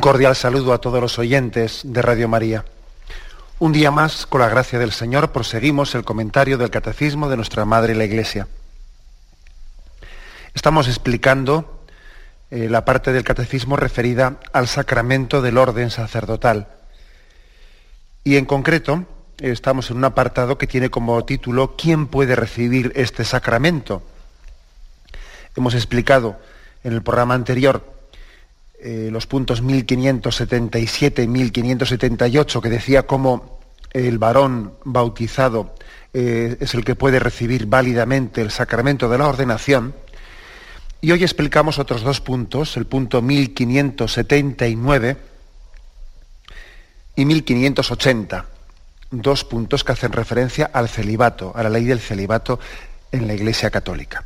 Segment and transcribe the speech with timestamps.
[0.00, 2.64] Un cordial saludo a todos los oyentes de Radio María.
[3.58, 7.66] Un día más, con la gracia del Señor, proseguimos el comentario del Catecismo de nuestra
[7.66, 8.48] Madre la Iglesia.
[10.54, 11.84] Estamos explicando
[12.50, 16.68] eh, la parte del Catecismo referida al sacramento del orden sacerdotal.
[18.24, 19.04] Y en concreto,
[19.36, 24.02] estamos en un apartado que tiene como título ¿Quién puede recibir este sacramento?
[25.54, 26.38] Hemos explicado
[26.84, 27.99] en el programa anterior
[28.82, 33.60] eh, los puntos 1577 y 1578, que decía cómo
[33.92, 35.74] el varón bautizado
[36.14, 39.94] eh, es el que puede recibir válidamente el sacramento de la ordenación.
[41.00, 45.16] Y hoy explicamos otros dos puntos, el punto 1579
[47.16, 48.46] y 1580,
[49.10, 52.58] dos puntos que hacen referencia al celibato, a la ley del celibato
[53.12, 54.24] en la Iglesia Católica.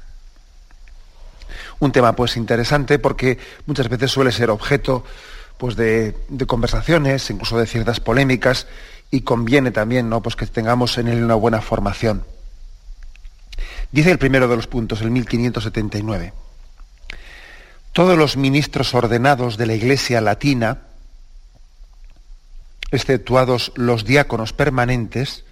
[1.78, 5.04] Un tema pues interesante porque muchas veces suele ser objeto
[5.58, 6.14] pues de,
[6.46, 8.66] conversaciones, incluso de ciertas polémicas,
[9.10, 10.20] y conviene también ¿no?
[10.22, 12.24] pues que tengamos en él una buena formación.
[13.92, 16.32] Dice el primero de los puntos, el 1579.
[17.92, 20.78] Todos los ministros ordenados de la Iglesia latina,
[22.90, 25.44] exceptuados los diáconos permanentes,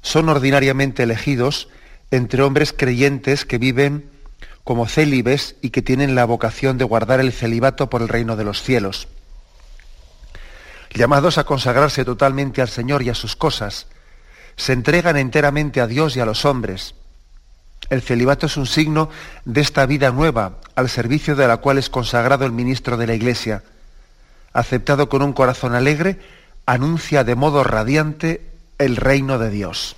[0.00, 1.68] son ordinariamente elegidos
[2.10, 4.10] entre hombres creyentes que viven
[4.68, 8.44] como célibes y que tienen la vocación de guardar el celibato por el reino de
[8.44, 9.08] los cielos.
[10.92, 13.86] Llamados a consagrarse totalmente al Señor y a sus cosas,
[14.56, 16.94] se entregan enteramente a Dios y a los hombres.
[17.88, 19.08] El celibato es un signo
[19.46, 23.14] de esta vida nueva, al servicio de la cual es consagrado el ministro de la
[23.14, 23.62] Iglesia.
[24.52, 26.20] Aceptado con un corazón alegre,
[26.66, 29.96] anuncia de modo radiante el reino de Dios.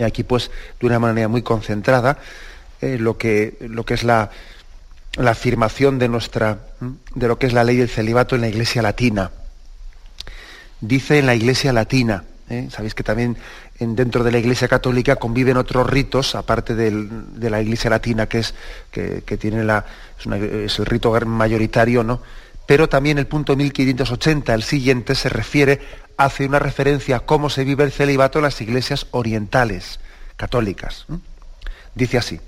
[0.00, 0.50] Y aquí, pues,
[0.80, 2.18] de una manera muy concentrada,
[2.94, 4.30] eh, lo, que, lo que es la,
[5.16, 6.58] la afirmación de, nuestra,
[7.14, 9.30] de lo que es la ley del celibato en la Iglesia Latina.
[10.80, 12.68] Dice en la Iglesia Latina, ¿eh?
[12.70, 13.36] sabéis que también
[13.78, 18.40] en, dentro de la Iglesia Católica conviven otros ritos, aparte de la Iglesia Latina, que,
[18.40, 18.54] es,
[18.90, 19.84] que, tiene la,
[20.18, 22.20] es, el rito mayoritario, ¿no?
[22.66, 25.80] Pero también el punto 1580, el siguiente, se refiere,
[26.16, 30.00] hace una referencia a cómo se vive el celibato en las iglesias orientales,
[30.36, 31.06] católicas.
[31.94, 32.40] Dice así.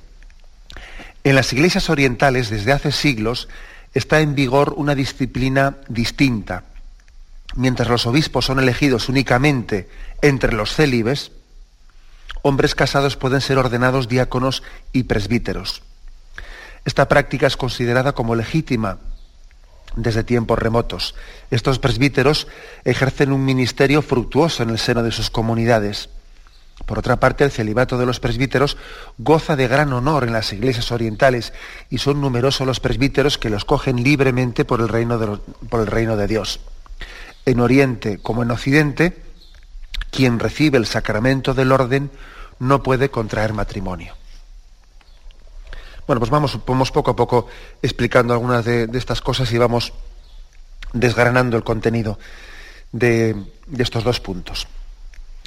[1.28, 3.50] En las iglesias orientales, desde hace siglos,
[3.92, 6.64] está en vigor una disciplina distinta.
[7.54, 9.90] Mientras los obispos son elegidos únicamente
[10.22, 11.30] entre los célibes,
[12.40, 14.62] hombres casados pueden ser ordenados diáconos
[14.94, 15.82] y presbíteros.
[16.86, 18.96] Esta práctica es considerada como legítima
[19.96, 21.14] desde tiempos remotos.
[21.50, 22.46] Estos presbíteros
[22.86, 26.08] ejercen un ministerio fructuoso en el seno de sus comunidades.
[26.88, 28.78] Por otra parte, el celibato de los presbíteros
[29.18, 31.52] goza de gran honor en las iglesias orientales
[31.90, 35.36] y son numerosos los presbíteros que los cogen libremente por el reino de,
[35.68, 36.60] por el reino de Dios.
[37.44, 39.22] En Oriente como en Occidente,
[40.10, 42.10] quien recibe el sacramento del orden
[42.58, 44.14] no puede contraer matrimonio.
[46.06, 47.48] Bueno, pues vamos, vamos poco a poco
[47.82, 49.92] explicando algunas de, estas cosas y vamos
[50.94, 52.18] desgranando el contenido
[52.92, 53.36] de
[53.76, 54.66] estos dos puntos.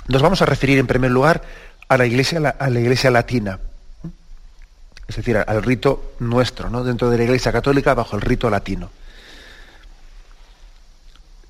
[0.07, 1.41] Nos vamos a referir en primer lugar
[1.87, 3.59] a la iglesia, a la iglesia latina,
[5.07, 6.83] es decir, al rito nuestro, ¿no?
[6.83, 8.89] dentro de la iglesia católica, bajo el rito latino.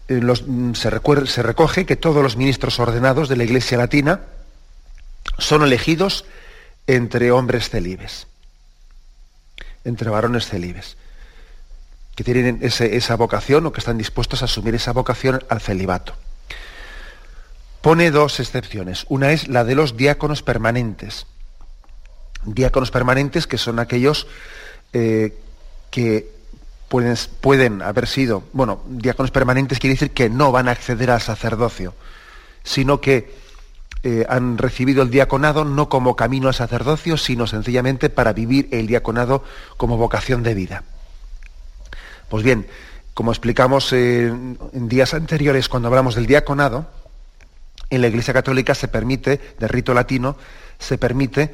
[0.08, 0.22] Eh,
[0.74, 4.22] se, se recoge que todos los ministros ordenados de la iglesia latina
[5.38, 6.26] son elegidos
[6.88, 8.28] entre hombres celibes,
[9.86, 10.98] entre varones celibes,
[12.16, 16.16] que tienen esa vocación o que están dispuestos a asumir esa vocación al celibato
[17.82, 19.06] pone dos excepciones.
[19.10, 21.28] Una es la de los diáconos permanentes.
[22.44, 24.28] Diáconos permanentes que son aquellos
[24.94, 25.38] eh,
[25.90, 26.32] que
[26.90, 31.22] pueden, pueden, haber sido, bueno, diáconos permanentes quiere decir que no van a acceder al
[31.22, 31.94] sacerdocio,
[32.64, 33.42] sino que
[34.04, 38.88] eh, han recibido el diaconado no como camino al sacerdocio, sino sencillamente para vivir el
[38.88, 39.44] diaconado
[39.78, 40.84] como vocación de vida.
[42.28, 42.66] Pues bien,
[43.14, 46.88] como explicamos en, días anteriores cuando hablamos del diaconado,
[47.92, 50.38] en la Iglesia Católica se permite, de rito latino,
[50.80, 51.54] se permite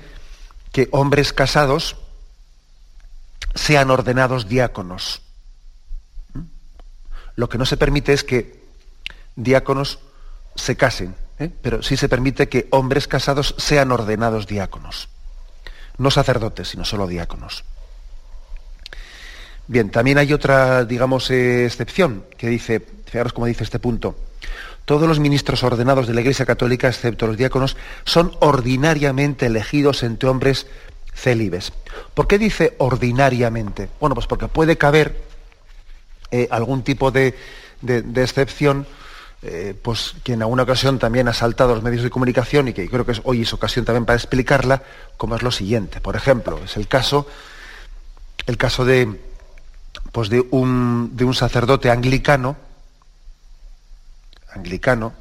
[0.72, 1.98] que hombres casados
[3.56, 5.24] sean ordenados diáconos.
[6.34, 6.42] ¿Mm?
[7.36, 8.64] Lo que no se permite es que
[9.36, 10.00] diáconos
[10.56, 11.50] se casen, ¿eh?
[11.62, 15.10] pero sí se permite que hombres casados sean ordenados diáconos.
[15.98, 17.64] No sacerdotes, sino solo diáconos.
[19.68, 24.16] Bien, también hay otra, digamos, eh, excepción que dice, fijaros cómo dice este punto.
[24.88, 27.76] Todos los ministros ordenados de la Iglesia Católica, excepto los diáconos,
[28.06, 30.66] son ordinariamente elegidos entre hombres
[31.14, 31.74] célibes.
[32.14, 33.90] ¿Por qué dice ordinariamente?
[34.00, 35.22] Bueno, pues porque puede caber
[36.32, 37.36] eh, algún tipo de,
[38.16, 38.88] excepción,
[39.42, 42.88] eh, pues que en alguna ocasión también ha saltado los medios de comunicación y que
[42.88, 44.84] creo que hoy es ocasión también para explicarla,
[45.18, 46.00] como es lo siguiente.
[46.00, 47.28] Por ejemplo, es el caso,
[48.46, 49.20] el caso de,
[50.14, 52.56] pues de un, de un sacerdote anglicano,
[54.54, 55.14] anglicano,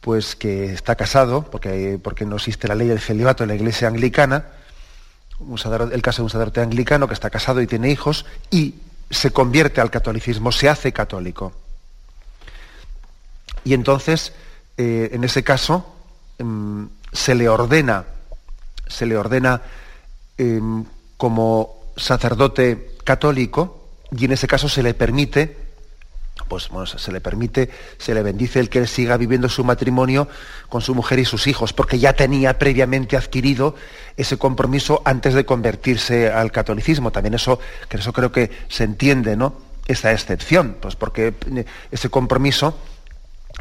[0.00, 3.88] pues que está casado, porque, porque no existe la ley del celibato en la iglesia
[3.88, 4.46] anglicana,
[5.92, 8.74] el caso de un sacerdote anglicano que está casado y tiene hijos, y
[9.10, 11.52] se convierte al catolicismo, se hace católico.
[13.64, 14.32] Y entonces,
[14.76, 15.94] eh, en ese caso,
[16.38, 18.04] em, se le ordena,
[18.88, 19.62] se le ordena
[20.38, 20.84] em,
[21.16, 25.61] como sacerdote católico, y en ese caso se le permite
[26.48, 30.28] pues bueno, se le permite, se le bendice el que él siga viviendo su matrimonio
[30.68, 33.74] con su mujer y sus hijos, porque ya tenía previamente adquirido
[34.16, 37.10] ese compromiso antes de convertirse al catolicismo.
[37.10, 37.58] También eso,
[37.88, 39.54] que eso creo que se entiende, ¿no?
[39.86, 42.78] Esa excepción, pues porque eh, ese compromiso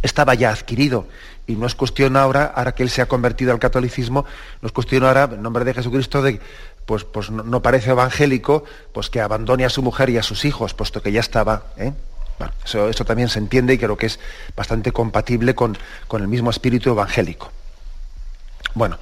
[0.01, 1.07] estaba ya adquirido.
[1.47, 4.25] Y no es cuestión ahora, ahora que él se ha convertido al catolicismo,
[4.61, 6.39] no es cuestión ahora, en nombre de Jesucristo, de,
[6.85, 8.63] pues, pues no, parece evangélico,
[8.93, 11.63] pues que abandone a su mujer y a sus hijos, puesto que ya estaba.
[11.77, 11.93] ¿eh?
[12.65, 14.19] Eso, también se entiende y creo que es
[14.55, 15.77] bastante compatible con,
[16.13, 17.51] el mismo espíritu evangélico.
[18.73, 18.97] Bueno,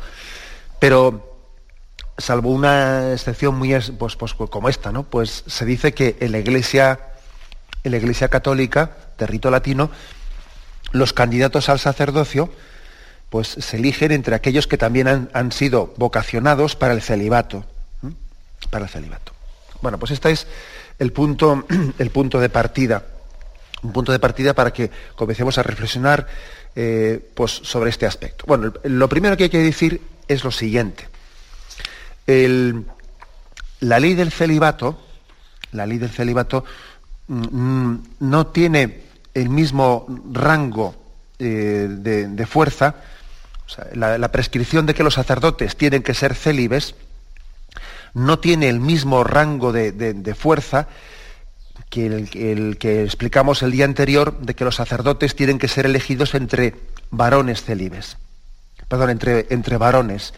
[0.79, 1.37] pero
[2.17, 5.03] salvo una excepción muy pues, pues, como esta, ¿no?
[5.03, 6.99] Pues se dice que en la iglesia,
[7.83, 9.91] en la iglesia católica, de rito latino,
[10.91, 12.49] los candidatos al sacerdocio,
[13.29, 17.65] pues se eligen entre aquellos que también han, sido vocacionados para el celibato.
[18.71, 19.33] Para el celibato.
[19.81, 20.47] Bueno, pues este es
[20.97, 21.65] el punto,
[21.99, 23.05] el punto de partida
[23.83, 26.27] un punto de partida para que comencemos a reflexionar
[26.75, 28.45] eh, pues, sobre este aspecto.
[28.47, 31.07] Bueno, lo primero que hay que decir es lo siguiente.
[32.27, 34.99] la ley del celibato,
[35.71, 36.65] la ley del celibato
[37.27, 39.03] mm, no tiene
[39.33, 40.95] el mismo rango
[41.39, 42.95] eh, de, fuerza,
[43.93, 46.95] la, prescripción de que los sacerdotes tienen que ser célibes
[48.15, 50.87] no tiene el mismo rango de fuerza
[51.89, 56.35] que el, que explicamos el día anterior de que los sacerdotes tienen que ser elegidos
[56.35, 56.75] entre
[57.09, 58.17] varones célibes,
[58.87, 60.33] perdón, entre, entre varones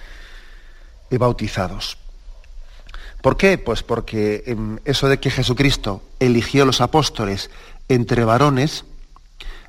[1.09, 1.97] y bautizados.
[3.21, 3.57] ¿Por qué?
[3.57, 7.51] Pues porque em, eso de que Jesucristo eligió a los apóstoles
[7.87, 8.85] entre varones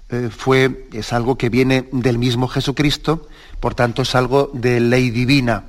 [0.09, 3.29] eh, fue, es algo que viene del mismo Jesucristo,
[3.61, 5.65] por tanto es algo de ley divina,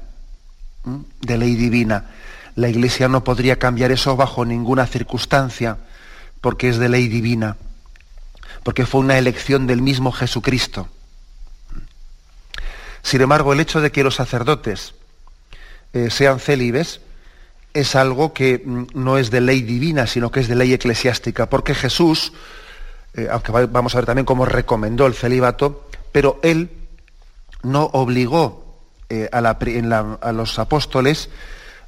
[1.22, 2.12] de ley divina.
[2.55, 5.77] La Iglesia no podría cambiar eso bajo ninguna circunstancia
[6.43, 7.55] porque es de ley divina,
[8.63, 10.89] porque fue una elección del mismo Jesucristo.
[13.01, 14.93] Sin embargo, el hecho de que los sacerdotes
[15.93, 17.00] eh, sean célibes
[17.73, 21.50] es algo que mm, no es de ley divina, sino que es de ley eclesiástica,
[21.50, 22.33] porque Jesús,
[23.13, 26.71] eh, aunque vamos a ver también cómo recomendó el celibato, pero él
[27.62, 31.29] no obligó eh, a, a los apóstoles,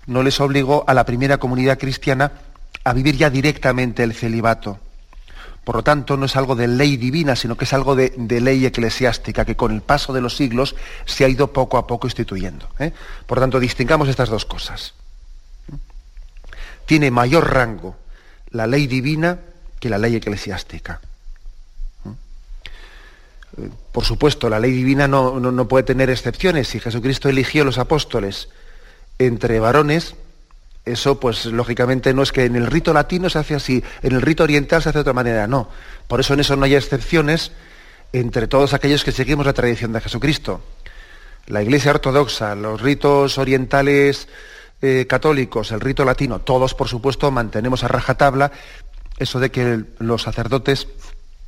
[0.07, 2.31] no les obligó a la primera comunidad cristiana
[2.85, 4.79] a vivir ya directamente el celibato.
[5.63, 8.63] Por lo tanto, no es algo de ley divina, sino que es algo de, ley
[8.67, 10.75] eclesiástica, que con el paso de los siglos
[11.05, 12.69] se ha ido poco a poco instituyendo.
[12.77, 12.93] ¿eh?
[13.25, 14.93] Por lo tanto, distingamos estas dos cosas.
[16.85, 17.97] Tiene mayor rango
[18.51, 19.39] la ley divina
[19.79, 21.01] que la ley eclesiástica.
[23.91, 26.67] Por supuesto, la ley divina no, no puede tener excepciones.
[26.67, 28.49] Si Jesucristo eligió los apóstoles
[29.17, 30.13] entre varones,
[30.85, 34.21] eso, pues lógicamente no es que en el rito latino se hace así, en el
[34.21, 35.69] rito oriental se hace de otra manera, no.
[36.07, 37.51] Por eso en eso no hay excepciones
[38.13, 40.61] entre todos aquellos que seguimos la tradición de Jesucristo.
[41.47, 44.27] La Iglesia ortodoxa, los ritos orientales
[44.81, 48.51] eh, católicos, el rito latino, todos por supuesto mantenemos a rajatabla
[49.17, 50.87] eso de que los sacerdotes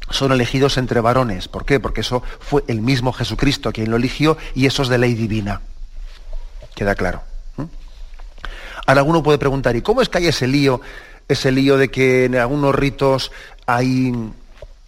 [0.09, 1.47] son elegidos entre varones.
[1.47, 1.79] ¿Por qué?
[1.79, 5.61] Porque eso fue el mismo Jesucristo quien lo eligió y eso es de ley divina.
[6.75, 7.23] Queda claro.
[8.87, 10.81] Ahora alguno puede preguntar, ¿y cómo es que hay ese lío
[11.27, 13.31] ese lío de que en algunos ritos
[13.65, 14.13] hay,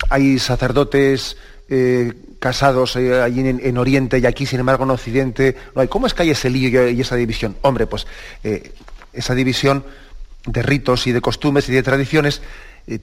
[0.10, 1.38] hay sacerdotes
[1.70, 5.88] eh, casados eh, allí en, Oriente y aquí, sin embargo, en Occidente no hay.
[5.88, 7.58] ¿Cómo es que hay ese lío y esa división?
[7.62, 8.08] Hombre, pues
[8.44, 8.72] eh,
[9.14, 9.84] esa división
[10.46, 12.42] de ritos y de costumbres y de tradiciones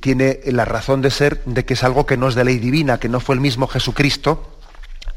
[0.01, 2.99] tiene la razón de ser de que es algo que no es de ley divina,
[2.99, 4.59] que no fue el mismo Jesucristo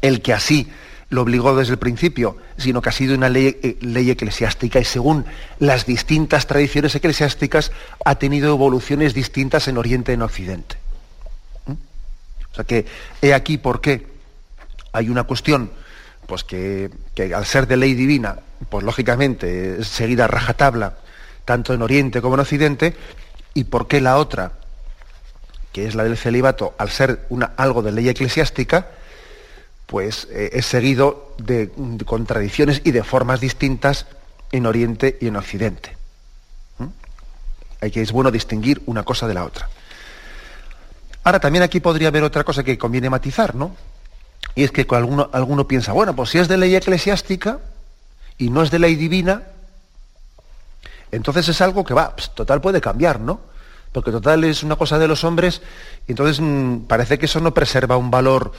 [0.00, 0.70] el que así
[1.10, 5.26] lo obligó desde el principio, sino que ha sido una ley, ley, eclesiástica y según
[5.58, 7.72] las distintas tradiciones eclesiásticas
[8.04, 10.76] ha tenido evoluciones distintas en Oriente y en Occidente.
[11.66, 12.86] O sea que
[13.20, 14.06] he aquí por qué
[14.92, 15.70] hay una cuestión
[16.26, 16.90] pues que,
[17.34, 18.36] al ser de ley divina,
[18.68, 20.94] pues lógicamente es seguida a rajatabla,
[21.44, 22.94] tanto en Oriente como en Occidente,
[23.52, 24.52] y por qué la otra,
[25.72, 28.86] que es la del celibato, al ser una, algo de ley eclesiástica,
[29.90, 31.68] pues eh, es seguido de,
[32.06, 34.06] contradicciones y de formas distintas
[34.52, 35.96] en Oriente y en Occidente.
[37.80, 39.68] Hay que es bueno distinguir una cosa de la otra.
[41.24, 43.74] Ahora también aquí podría haber otra cosa que conviene matizar, ¿no?
[44.54, 47.58] Y es que alguno, alguno piensa, bueno, pues si es de ley eclesiástica
[48.38, 49.42] y no es de ley divina,
[51.10, 53.40] entonces es algo que va, pues, total puede cambiar, ¿no?
[53.90, 55.62] Porque total es una cosa de los hombres,
[56.06, 58.52] y entonces mm, parece que eso no preserva un valor,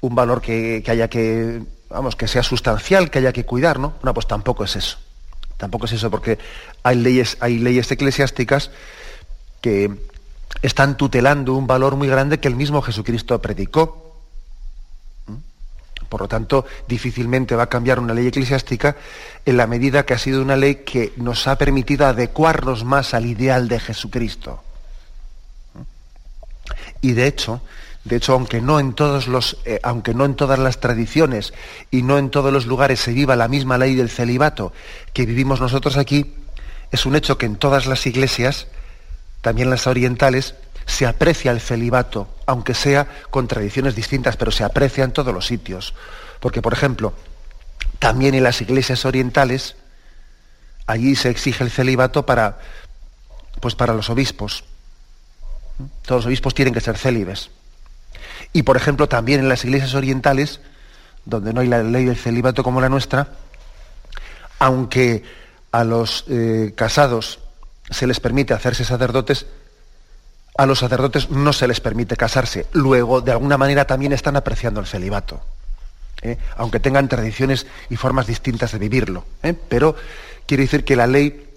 [0.00, 3.94] un valor que, haya que, vamos, que sea sustancial, que haya que cuidar, ¿no?
[4.02, 4.98] No, pues tampoco es eso.
[5.56, 6.38] Tampoco es eso, porque
[6.82, 8.70] hay leyes, hay leyes eclesiásticas
[9.60, 9.90] que,
[10.62, 14.22] están tutelando un valor muy grande que el mismo Jesucristo predicó.
[15.26, 15.34] ¿Mm?
[16.08, 18.96] Por lo tanto, difícilmente va a cambiar una ley eclesiástica
[19.44, 23.26] en la medida que ha sido una ley que nos ha permitido adecuarnos más al
[23.26, 24.62] ideal de Jesucristo.
[25.74, 25.80] ¿Mm?
[27.02, 27.60] Y de hecho,
[28.08, 31.52] de hecho, aunque no en todos los, eh, aunque no en todas las tradiciones
[31.90, 34.72] y no en todos los lugares se viva la misma ley del celibato
[35.12, 36.34] que vivimos nosotros aquí,
[36.90, 38.66] es un hecho que en todas las iglesias
[39.40, 40.54] también las orientales,
[40.86, 45.46] se aprecia el celibato, aunque sea con tradiciones distintas, pero se aprecia en todos los
[45.46, 45.94] sitios.
[46.40, 47.14] Porque, por ejemplo,
[47.98, 49.76] también en las iglesias orientales,
[50.86, 52.58] allí se exige el celibato para,
[53.60, 54.64] pues para los obispos.
[56.02, 57.50] Todos los obispos tienen que ser célibes.
[58.52, 60.60] Y, por ejemplo, también en las iglesias orientales,
[61.24, 63.28] donde no hay la ley del celibato como la nuestra,
[64.58, 65.22] aunque
[65.70, 67.40] a los eh, casados
[67.90, 69.46] se les permite hacerse sacerdotes,
[70.56, 72.66] a los sacerdotes no se les permite casarse.
[72.72, 75.40] Luego, de alguna manera, también están apreciando el celibato,
[76.22, 76.36] ¿eh?
[76.56, 79.24] aunque tengan tradiciones y formas distintas de vivirlo.
[79.42, 79.54] ¿eh?
[79.54, 79.94] Pero
[80.46, 81.48] quiere decir que la ley,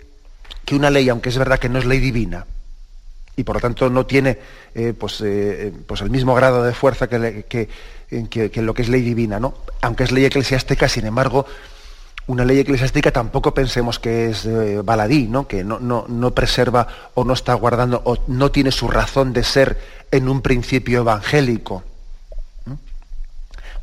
[0.65, 2.45] que una ley, aunque es verdad que no es ley divina,
[3.41, 4.38] y por lo tanto no tiene
[4.75, 5.24] eh, pues,
[5.86, 9.55] pues, el mismo grado de fuerza que, que, lo que es ley divina, ¿no?
[9.81, 11.48] aunque es ley eclesiástica, sin embargo,
[12.27, 15.48] una ley eclesiástica tampoco pensemos que es eh, baladí, ¿no?
[15.48, 19.79] que no, no, preserva o no está guardando o no tiene su razón de ser
[20.12, 21.83] en un principio evangélico.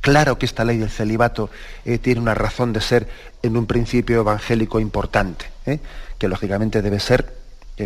[0.00, 1.50] Claro que esta ley del celibato
[1.85, 3.09] eh, tiene una razón de ser
[3.43, 5.81] en un principio evangélico importante, ¿eh?
[6.17, 7.35] que lógicamente debe ser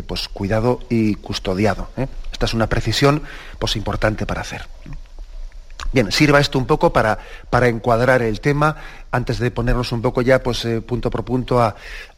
[0.07, 1.89] pues, cuidado y custodiado.
[2.33, 3.23] Esta es una precisión
[3.59, 4.67] pues, importante para hacer.
[5.93, 7.19] Bien, sirva esto un poco para,
[7.51, 8.77] para encuadrar el tema,
[9.11, 11.63] antes de ponernos un poco ya pues, eh, punto por punto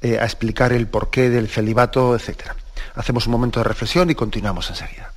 [0.00, 2.52] eh, a, explicar el porqué del celibato, etc.
[2.95, 5.11] Hacemos un momento de reflexión y continuamos enseguida.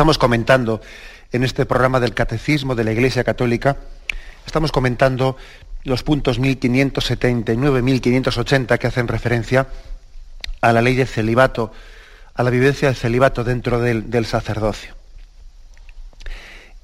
[0.00, 0.80] Estamos comentando
[1.30, 3.76] en este programa del Catecismo de la Iglesia Católica,
[4.46, 5.36] estamos comentando
[5.84, 9.66] los puntos 1579, 1580 que hacen referencia
[10.62, 11.70] a la ley de celibato,
[12.32, 14.94] a la vivencia del celibato dentro del, sacerdocio.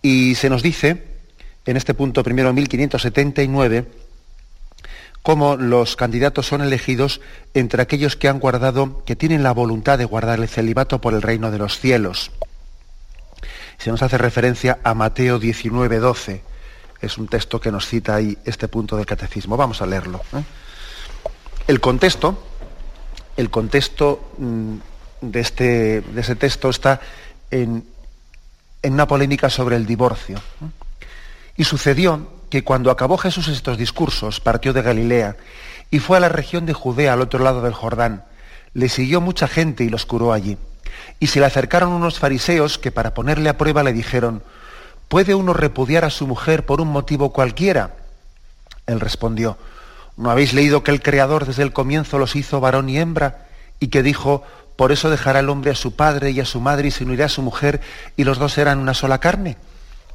[0.03, 1.03] Y se nos dice,
[1.65, 3.87] en este punto primero 1579,
[5.23, 7.23] cómo los candidatos son elegidos
[7.55, 11.23] entre aquellos que han guardado, que tienen la voluntad de guardar el celibato por el
[11.23, 12.31] reino de los cielos.
[13.79, 16.43] Se nos hace referencia a Mateo 19, 12.
[17.01, 19.57] Es un texto que nos cita ahí este punto del catecismo.
[19.57, 20.23] Vamos a leerlo.
[20.35, 20.43] ¿eh?
[21.67, 22.43] El contexto,
[23.37, 24.77] el contexto mm,
[25.21, 27.01] de, este, de ese texto está
[27.51, 27.85] en,
[28.83, 30.41] en una polémica sobre el divorcio.
[31.57, 35.37] Y sucedió que cuando acabó Jesús estos discursos, partió de Galilea
[35.91, 38.25] y fue a la región de Judea, al otro lado del Jordán.
[38.75, 40.57] Le siguió mucha gente y los curó allí.
[41.19, 44.43] Y se le acercaron unos fariseos que para ponerle a prueba le dijeron,
[45.09, 47.95] ¿puede uno repudiar a su mujer por un motivo cualquiera?
[48.87, 49.59] Él respondió,
[50.17, 53.47] ¿no habéis leído que el Creador desde el comienzo los hizo varón y hembra?
[53.81, 54.43] Y que dijo,
[54.77, 57.27] por eso dejará el hombre a su padre y a su madre y se unirá
[57.27, 57.81] a su mujer
[58.17, 59.57] y los dos serán una sola carne?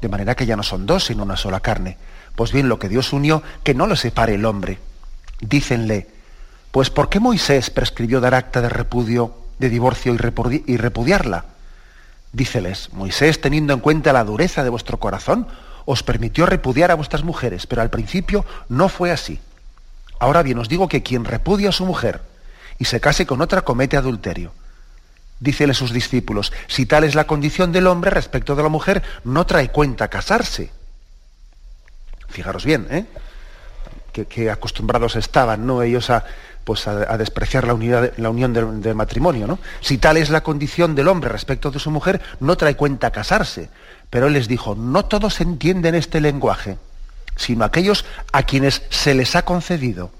[0.01, 1.97] De manera que ya no son dos, sino una sola carne.
[2.35, 4.79] Pues bien, lo que Dios unió, que no lo separe el hombre.
[5.41, 6.07] Dícenle,
[6.71, 11.45] pues ¿por qué Moisés prescribió dar acta de repudio, de divorcio y, repudiarla?
[12.33, 15.47] Díceles, Moisés, teniendo en cuenta la dureza de vuestro corazón,
[15.85, 19.39] os permitió repudiar a vuestras mujeres, pero al principio no fue así.
[20.19, 22.21] Ahora bien, os digo que quien repudia a su mujer
[22.77, 24.51] y se case con otra comete adulterio.
[25.39, 29.45] Dícele sus discípulos, si tal es la condición del hombre respecto de la mujer, no
[29.45, 30.71] trae cuenta casarse
[32.31, 33.05] Fijaros bien, ¿eh?
[34.11, 35.83] que, acostumbrados estaban ¿no?
[35.83, 36.23] ellos a,
[36.63, 39.47] pues a, despreciar la, unidad, la unión del, matrimonio.
[39.47, 39.59] ¿no?
[39.79, 43.69] Si tal es la condición del hombre respecto de su mujer, no trae cuenta casarse.
[44.09, 46.77] Pero él les dijo, no todos entienden este lenguaje,
[47.35, 50.11] sino aquellos a quienes se les ha concedido.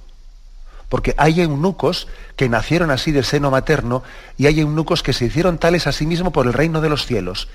[0.90, 4.04] Porque hay eunucos que nacieron así del seno materno
[4.38, 7.06] y hay eunucos que se hicieron tales a sí mismo por el reino de los
[7.06, 7.48] cielos.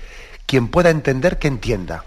[0.45, 2.03] Quien pueda entender, que entienda.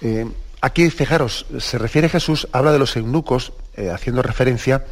[0.00, 0.26] Eh,
[0.60, 4.84] Aquí, fijaros, se refiere Jesús, habla de los eunucos, eh, haciendo referencia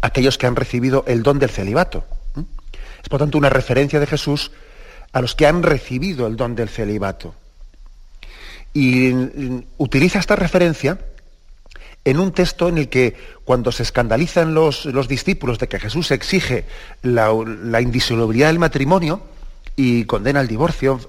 [0.00, 2.04] a aquellos que han recibido el don del celibato.
[3.02, 4.50] Es por tanto una referencia de Jesús
[5.12, 7.34] a los que han recibido el don del celibato.
[8.72, 10.98] Y mm, utiliza esta referencia
[12.04, 16.10] en un texto en el que cuando se escandalizan los, los discípulos de que Jesús
[16.10, 16.64] exige
[17.02, 17.30] la,
[17.62, 19.22] la indisolubilidad del matrimonio
[19.76, 21.00] y condena el divorcio,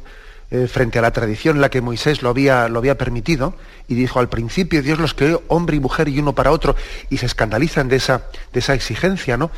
[0.51, 3.53] eh, frente a la tradición en la que Moisés lo había, lo había permitido,
[3.87, 6.75] y dijo, al principio Dios los creó hombre y mujer y uno para otro,
[7.11, 9.51] y se escandalizan de esa, de esa exigencia, ¿no?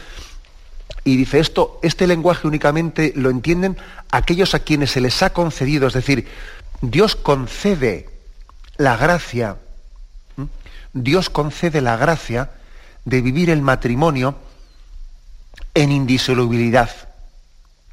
[1.06, 3.78] Y dice esto, este lenguaje únicamente lo entienden
[4.12, 6.28] aquellos a quienes se les ha concedido, es decir,
[6.82, 8.10] Dios concede
[8.76, 9.58] la gracia,
[10.92, 12.52] Dios concede la gracia
[13.06, 14.36] de vivir el matrimonio
[15.74, 16.90] en indisolubilidad.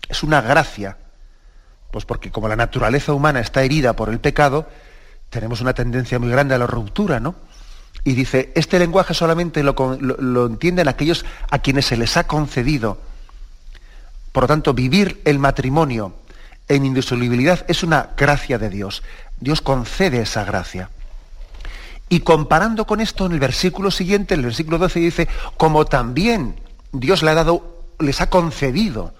[0.08, 0.96] Es una gracia
[1.90, 4.68] pues porque como la naturaleza humana está herida por el pecado,
[5.30, 7.34] tenemos una tendencia muy grande a la ruptura, ¿no?
[8.04, 12.98] Y dice, este lenguaje solamente lo, entienden aquellos a quienes se les ha concedido.
[14.32, 16.14] Por lo tanto, vivir el matrimonio
[16.68, 19.02] en indisolubilidad es una gracia de Dios.
[19.40, 20.90] Dios concede esa gracia.
[22.08, 26.56] Y comparando con esto, en el versículo siguiente, el versículo 12 dice, como también
[26.92, 29.12] Dios le ha dado, les ha concedido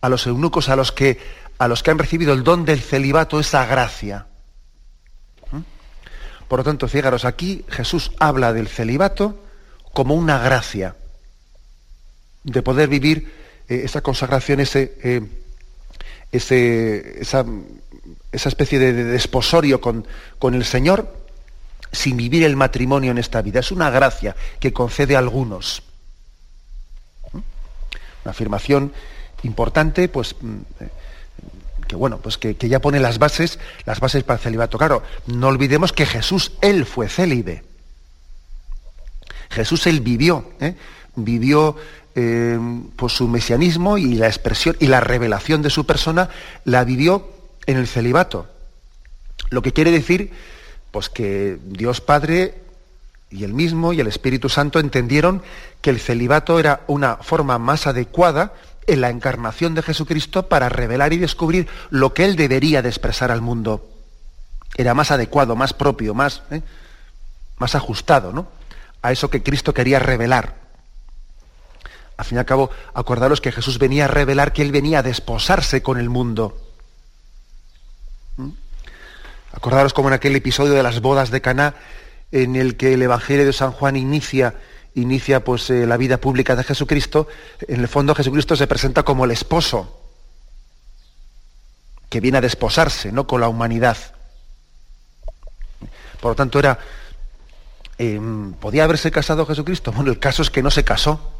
[0.00, 1.18] a los eunucos a los que
[1.58, 4.26] a los que han recibido el don del celibato esa gracia.
[5.50, 5.60] ¿Mm?
[6.46, 9.44] Por lo tanto, fíjaros, aquí Jesús habla del celibato
[9.92, 10.96] como una gracia
[12.44, 13.32] de poder vivir
[13.68, 15.20] eh, esa consagración, ese, eh,
[16.30, 17.44] ese, esa,
[18.32, 20.06] especie de, desposorio con,
[20.38, 21.12] con el Señor
[21.90, 23.60] sin vivir el matrimonio en esta vida.
[23.60, 25.82] Es una gracia que concede a algunos.
[27.32, 27.38] ¿Mm?
[28.24, 28.92] Una afirmación
[29.42, 30.88] importante, pues mm, eh,
[31.88, 34.78] que bueno, pues que, ya pone las bases, las bases para el celibato.
[34.78, 37.64] Claro, no olvidemos que Jesús, él fue célibe.
[39.50, 40.76] Jesús, él vivió, ¿eh?
[41.16, 41.76] vivió
[42.14, 42.58] eh,
[42.94, 46.28] pues su mesianismo y la expresión y la revelación de su persona
[46.64, 47.30] la vivió
[47.66, 48.46] en el celibato.
[49.48, 50.30] Lo que quiere decir,
[50.90, 52.54] pues que Dios Padre
[53.30, 55.42] y el mismo y el Espíritu Santo entendieron
[55.80, 58.52] que el celibato era una forma más adecuada
[58.88, 63.30] en la encarnación de Jesucristo para revelar y descubrir lo que él debería de expresar
[63.30, 63.86] al mundo.
[64.76, 66.62] Era más adecuado, más propio, más, ¿eh?
[67.58, 68.48] más ajustado ¿no?
[69.02, 70.56] a eso que Cristo quería revelar.
[72.16, 75.02] Al fin y al cabo, acordaros que Jesús venía a revelar que él venía a
[75.02, 76.58] desposarse con el mundo.
[78.38, 78.50] ¿Mm?
[79.52, 81.74] Acordaros como en aquel episodio de las bodas de Caná,
[82.32, 84.54] en el que el Evangelio de San Juan inicia
[85.00, 87.28] inicia pues, eh, la vida pública de Jesucristo,
[87.66, 90.00] en el fondo Jesucristo se presenta como el esposo,
[92.08, 93.26] que viene a desposarse ¿no?
[93.26, 93.96] con la humanidad.
[96.20, 96.78] Por lo tanto, era.
[97.98, 99.92] Em, ¿Podía haberse casado Jesucristo?
[99.92, 101.34] Bueno, el caso es que no se casó.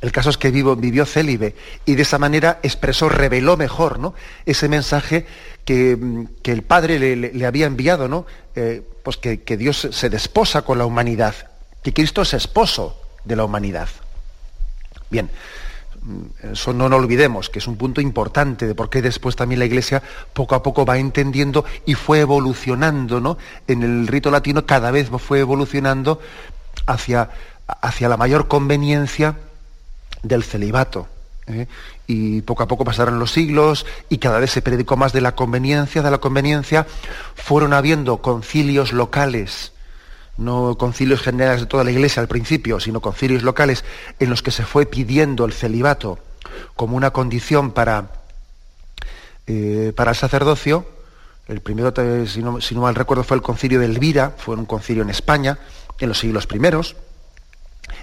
[0.00, 4.14] El caso es que vivo, vivió célibe y de esa manera expresó, reveló mejor ¿no?
[4.46, 5.26] ese mensaje
[5.64, 5.98] que,
[6.40, 8.24] que el Padre le, había enviado, ¿no?
[8.54, 11.34] Eh, pues que, que Dios se desposa con la humanidad,
[11.88, 13.88] que Cristo es esposo de la humanidad.
[15.08, 15.30] Bien,
[16.42, 19.64] eso no lo olvidemos, que es un punto importante de por qué después también la
[19.64, 20.02] Iglesia
[20.34, 23.38] poco a poco va entendiendo y fue evolucionando, ¿no?
[23.66, 26.20] En el rito latino cada vez fue evolucionando
[26.84, 27.30] hacia,
[27.66, 29.36] hacia la mayor conveniencia
[30.22, 31.08] del celibato.
[31.46, 31.68] ¿eh?
[32.06, 35.34] Y poco a poco pasaron los siglos y cada vez se predicó más de la
[35.34, 36.86] conveniencia, de la conveniencia.
[37.34, 39.72] Fueron habiendo concilios locales
[40.38, 43.84] no concilios generales de toda la Iglesia al principio, sino concilios locales
[44.18, 46.18] en los que se fue pidiendo el celibato
[46.76, 48.10] como una condición para,
[49.46, 50.86] eh, para el sacerdocio.
[51.48, 51.92] El primero,
[52.26, 55.58] si no, mal recuerdo, fue el concilio de Elvira, fue un concilio en España,
[55.98, 56.94] en los siglos primeros,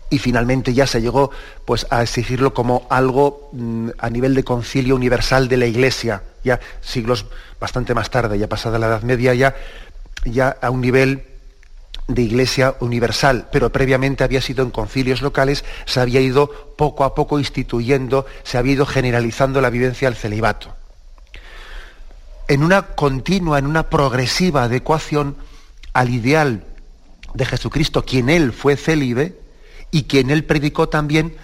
[0.09, 1.31] y finalmente ya se llegó
[1.63, 6.59] pues, a exigirlo como algo mm, a nivel de concilio universal de la Iglesia, ya
[6.81, 7.27] siglos
[7.59, 9.55] bastante más tarde, ya pasada la Edad Media, ya,
[10.25, 11.34] ya a un nivel
[12.07, 17.15] de Iglesia universal, pero previamente había sido en concilios locales, se había ido poco a
[17.15, 20.75] poco instituyendo, se había ido generalizando la vivencia del celibato.
[22.47, 25.35] En una continua, en una progresiva adecuación
[25.93, 26.63] al ideal
[27.33, 29.39] de Jesucristo, quien él fue célibe
[29.89, 31.35] y quien él predicó también,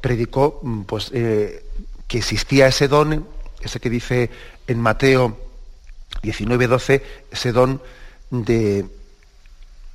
[0.00, 1.64] predicó mm, pues, eh,
[2.06, 3.26] que existía ese don,
[3.60, 4.30] ese que dice
[4.66, 5.38] en Mateo
[6.22, 7.82] 19:12, ese don
[8.30, 8.86] de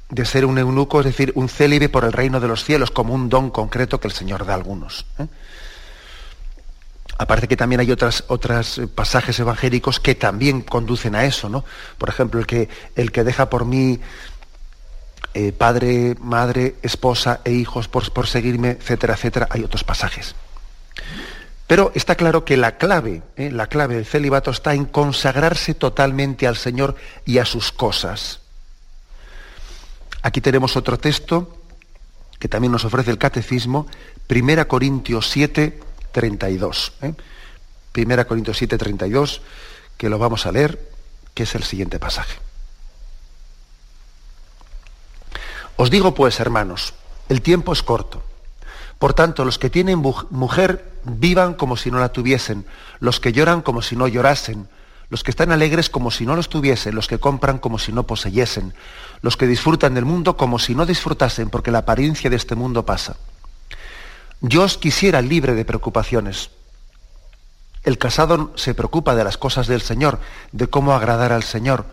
[0.10, 3.14] de ser un eunuco, es decir, un célibe por el reino de los cielos, como
[3.14, 5.06] un don concreto que el Señor da a algunos.
[5.20, 5.28] ¿eh?
[7.18, 11.64] Aparte que también hay otras, otras pasajes evangélicos que también conducen a eso, ¿no?
[11.98, 14.00] Por ejemplo, el que, el que deja por mí
[15.36, 20.36] eh, padre, madre, esposa e hijos por, por seguirme, etcétera, etcétera, hay otros pasajes.
[21.66, 23.50] Pero está claro que la clave, ¿eh?
[23.50, 28.42] la clave del celibato está en consagrarse totalmente al Señor y a sus cosas.
[30.24, 31.58] Aquí tenemos otro texto
[32.40, 33.88] que también nos ofrece el catecismo,
[34.30, 35.80] 1 Corintios 7,
[36.12, 36.94] 32.
[37.02, 37.14] ¿eh?
[37.96, 39.42] 1 Corintios 7, 32,
[39.98, 40.92] que lo vamos a leer,
[41.34, 42.38] que es el siguiente pasaje.
[45.76, 46.94] Os digo pues, hermanos,
[47.30, 48.24] el tiempo es corto.
[49.00, 52.66] Por tanto, los que tienen mujer vivan como si no la tuviesen,
[53.00, 54.70] los que lloran como si no llorasen,
[55.14, 58.02] los que están alegres como si no los tuviesen, los que compran como si no
[58.02, 58.74] poseyesen,
[59.22, 62.84] los que disfrutan del mundo como si no disfrutasen, porque la apariencia de este mundo
[62.84, 63.18] pasa.
[64.42, 66.50] Yo os quisiera libre de preocupaciones.
[67.84, 70.20] El casado se preocupa de las cosas del Señor,
[70.52, 71.86] de cómo agradar al Señor.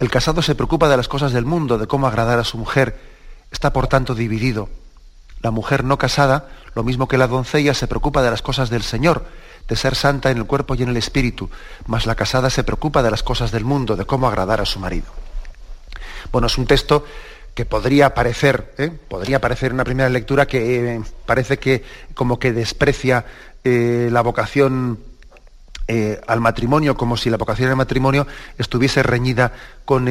[0.00, 2.98] El casado se preocupa de las cosas del mundo, de cómo agradar a su mujer.
[3.52, 4.68] Está por tanto dividido.
[5.40, 8.82] La mujer no casada, lo mismo que la doncella, se preocupa de las cosas del
[8.82, 9.24] Señor,
[9.70, 11.48] de ser santa en el cuerpo y en el espíritu,
[11.86, 14.80] mas la casada se preocupa de las cosas del mundo, de cómo agradar a su
[14.80, 15.06] marido.
[16.32, 17.04] Bueno, es un texto
[17.54, 18.90] que podría parecer, ¿eh?
[18.90, 23.24] podría parecer en una primera lectura que eh, parece que como que desprecia
[23.62, 24.98] eh, la vocación
[26.28, 28.24] al matrimonio, como si la vocación al matrimonio
[28.56, 29.52] estuviese reñida
[29.84, 30.08] con,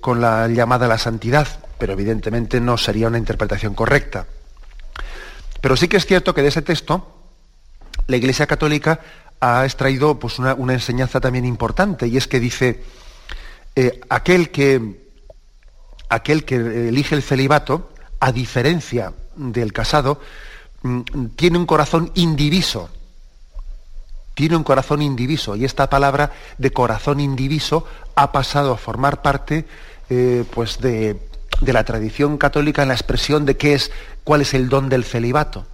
[0.00, 4.26] con la llamada a la santidad, pero evidentemente no sería una interpretación correcta.
[5.60, 7.15] Pero sí que es cierto que de ese texto
[8.06, 9.00] la Iglesia Católica
[9.40, 12.82] ha extraído pues, una, enseñanza también importante, y es que dice,
[13.74, 15.08] eh, aquel, que,
[16.08, 17.90] aquel que elige el celibato,
[18.20, 20.20] a diferencia del casado,
[20.82, 22.88] mm, tiene un corazón indiviso.
[24.34, 25.56] Tiene un corazón indiviso.
[25.56, 29.66] Y esta palabra de corazón indiviso ha pasado a formar parte
[30.08, 31.18] eh, pues de,
[31.60, 33.90] de la tradición católica en la expresión de qué es,
[34.24, 35.66] cuál es el don del celibato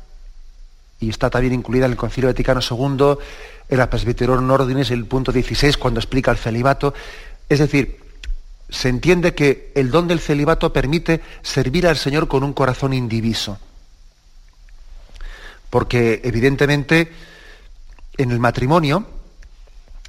[1.03, 3.19] y está también incluida en el Concilio Vaticano II,
[3.69, 6.95] en la Presbiterorum Ordinis, el punto 16, cuando explica el celibato.
[7.49, 7.99] Es decir,
[8.69, 13.59] se entiende que el don del celibato permite servir al Señor con un corazón indiviso.
[15.71, 17.11] Porque evidentemente
[18.17, 19.05] en el matrimonio,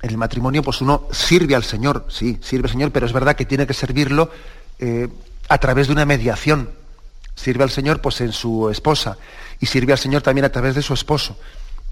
[0.03, 3.35] en el matrimonio pues uno sirve al Señor, sí, sirve al Señor, pero es verdad
[3.35, 4.29] que tiene que servirlo
[4.77, 5.07] eh,
[5.49, 6.69] a través de una mediación.
[7.33, 9.17] Sirve al Señor pues en su esposa
[9.63, 11.37] y sirve al Señor también a través de su esposo.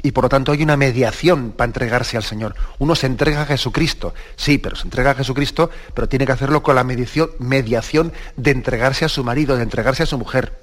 [0.03, 2.53] Y por lo tanto hay una mediación para entregarse al Señor.
[2.79, 6.61] Uno se entrega a Jesucristo, sí, pero se entrega a Jesucristo, pero tiene que hacerlo
[6.63, 10.59] con la mediación, de entregarse a su marido, de entregarse a su mujer.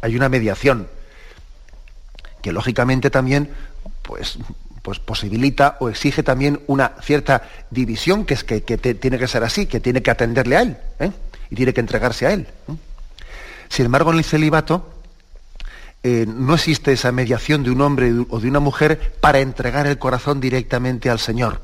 [0.00, 0.88] Hay una mediación
[2.42, 3.52] que lógicamente también
[4.02, 4.38] pues,
[4.82, 9.66] pues posibilita o exige también una cierta división, que es que, tiene que ser así,
[9.66, 11.12] que tiene que atenderle a él ¿eh?
[11.48, 12.48] y tiene que entregarse a él.
[12.68, 12.72] ¿eh?
[13.68, 14.97] Sin embargo, en el celibato
[16.02, 19.98] eh, no existe esa mediación de un hombre o de una mujer para entregar el
[19.98, 21.60] corazón directamente al Señor.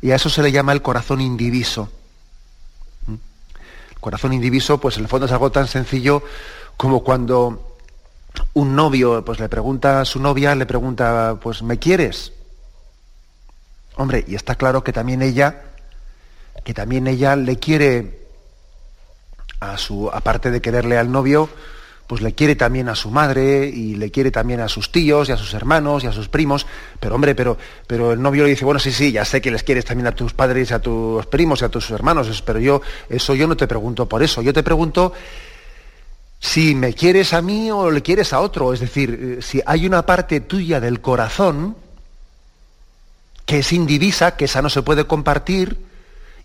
[0.00, 1.90] Y a eso se le llama el corazón indiviso.
[3.08, 6.22] El corazón indiviso, pues en el fondo es algo tan sencillo
[6.76, 7.76] como cuando
[8.54, 12.32] un novio pues le pregunta a su novia, le pregunta, pues ¿me quieres?
[13.96, 15.62] Hombre, y está claro que también ella,
[16.64, 18.26] que también ella le quiere
[19.60, 21.48] a su, aparte de quererle al novio,
[22.08, 25.32] pues le quiere también a su madre y le quiere también a sus tíos y
[25.32, 26.66] a sus hermanos y a sus primos,
[26.98, 29.62] pero hombre, pero, pero el novio le dice, bueno, sí, sí, ya sé que les
[29.62, 33.34] quieres también a tus padres a tus primos y a tus hermanos, pero yo, eso
[33.34, 35.12] yo no te pregunto por eso, yo te pregunto
[36.40, 38.72] si me quieres a mí o le quieres a otro.
[38.72, 41.76] Es decir, eh, si hay una parte tuya del corazón
[43.44, 45.78] que es indivisa, que esa no se puede compartir,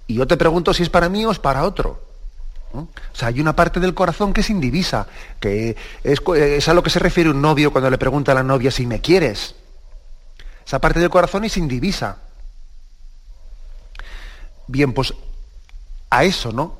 [0.07, 2.02] y yo te pregunto si es para mí o es para otro.
[2.73, 5.07] O sea, hay una parte del corazón que es indivisa,
[5.39, 8.43] que es, es, a lo que se refiere un novio cuando le pregunta a la
[8.43, 9.55] novia si me quieres.
[10.65, 12.17] Esa parte del corazón es indivisa.
[14.67, 15.13] Bien, pues
[16.09, 16.77] a eso, ¿no?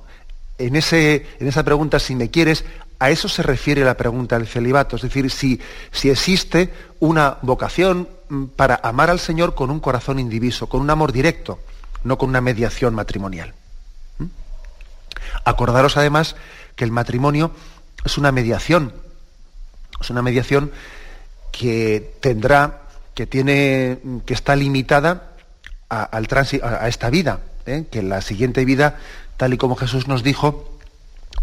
[0.57, 2.65] En, ese, en esa pregunta si me quieres,
[2.99, 5.59] a eso se refiere la pregunta del celibato, es decir, si,
[5.91, 10.89] si existe una vocación mm, para amar al Señor con un corazón indiviso, con un
[10.89, 11.59] amor directo,
[12.03, 13.53] no con una mediación matrimonial.
[15.45, 16.35] Acordaros además
[16.75, 17.51] que el matrimonio
[18.03, 18.93] es una mediación,
[19.99, 20.71] es una mediación
[21.51, 22.81] que tendrá,
[23.13, 25.33] que tiene, que está limitada
[25.89, 26.27] a, al
[26.63, 27.85] a esta vida, ¿eh?
[27.91, 28.97] que en la siguiente vida,
[29.37, 30.77] tal y como Jesús nos dijo,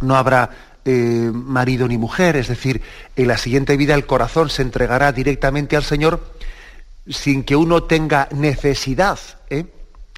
[0.00, 0.50] no habrá
[0.84, 2.82] eh, marido ni mujer, es decir,
[3.16, 6.34] en la siguiente vida el corazón se entregará directamente al Señor
[7.08, 9.66] sin que uno tenga necesidad ¿eh?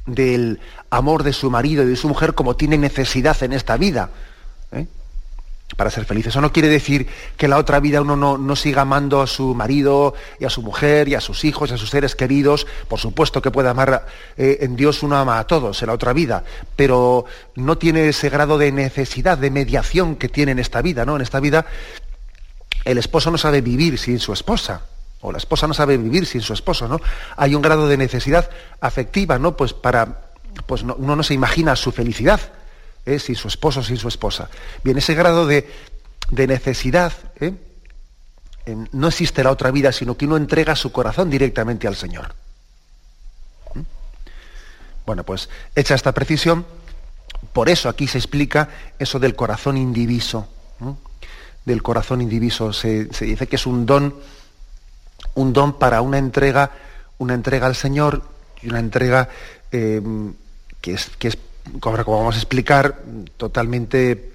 [0.07, 0.61] del
[0.93, 4.11] amor de su marido y de su mujer como tiene necesidad en esta vida.
[4.73, 4.87] ¿eh?
[5.75, 6.27] para ser feliz.
[6.27, 7.07] Eso no quiere decir
[7.39, 11.09] que la otra vida uno no, siga amando a su marido y a su mujer
[11.09, 12.67] y a sus hijos y a sus seres queridos.
[12.89, 14.05] Por supuesto que puede amar
[14.37, 16.45] eh, en Dios, uno ama a todos en la otra vida,
[16.77, 17.25] pero
[17.57, 21.07] no tiene ese grado de necesidad, de mediación que tiene en esta vida.
[21.07, 21.17] ¿no?
[21.17, 21.65] En esta vida
[22.85, 24.83] el esposo no sabe vivir sin su esposa.
[25.23, 27.01] O la esposa no sabe vivir sin su esposo, ¿no?
[27.37, 28.51] Hay un grado de necesidad
[28.81, 29.57] afectiva, ¿no?
[29.57, 30.32] Pues para,
[30.67, 32.41] pues uno no se imagina su felicidad
[33.07, 33.19] ¿eh?
[33.19, 34.49] sin su esposo, sin su esposa.
[34.83, 35.69] Bien, ese grado de,
[36.31, 37.55] necesidad, ¿eh?
[38.93, 42.35] no existe la otra vida, sino que uno entrega su corazón directamente al Señor.
[43.75, 43.81] ¿Mm?
[45.07, 46.65] Bueno, pues hecha esta precisión,
[47.53, 50.49] por eso aquí se explica eso del corazón indiviso.
[51.65, 52.73] Del corazón indiviso.
[52.73, 54.17] Se, dice que es un don,
[55.35, 56.73] un don para una entrega,
[57.19, 58.23] una entrega al Señor
[58.63, 59.29] y una entrega
[59.71, 60.01] eh,
[60.83, 61.39] que, es, que es
[61.81, 62.99] como vamos a explicar,
[63.37, 64.33] totalmente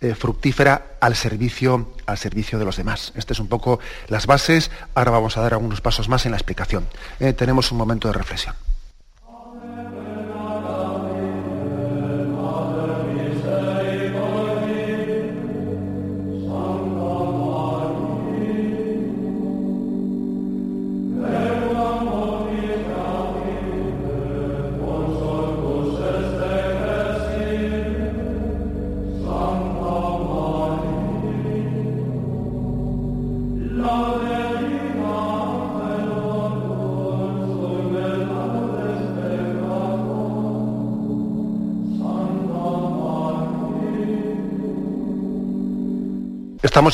[0.00, 3.12] eh, fructífera al servicio, al servicio de los demás.
[3.16, 4.70] Estas es un poco las bases.
[4.94, 6.86] Ahora vamos a dar algunos pasos más en la explicación.
[7.18, 8.54] Eh, tenemos un momento de reflexión.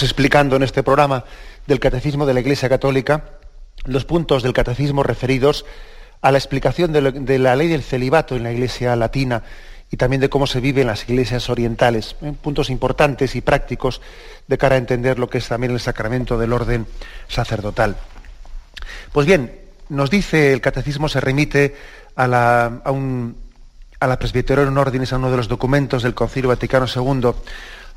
[0.02, 1.24] Explicando en este programa
[1.66, 3.24] del Catecismo de la Iglesia Católica
[3.84, 5.64] los puntos del catecismo referidos
[6.20, 9.42] a la explicación de, la ley del celibato en la Iglesia latina
[9.90, 12.16] y también de cómo se vive en las iglesias orientales.
[12.22, 12.32] ¿eh?
[12.40, 14.02] Puntos importantes y prácticos
[14.46, 16.86] de cara a entender lo que es también el sacramento del orden
[17.28, 17.96] sacerdotal.
[19.12, 21.76] Pues bien, nos dice el catecismo, se remite
[22.16, 23.36] a la, a un,
[24.00, 27.30] a la Presbyterorum Ordinis, a uno de los documentos del Concilio Vaticano II,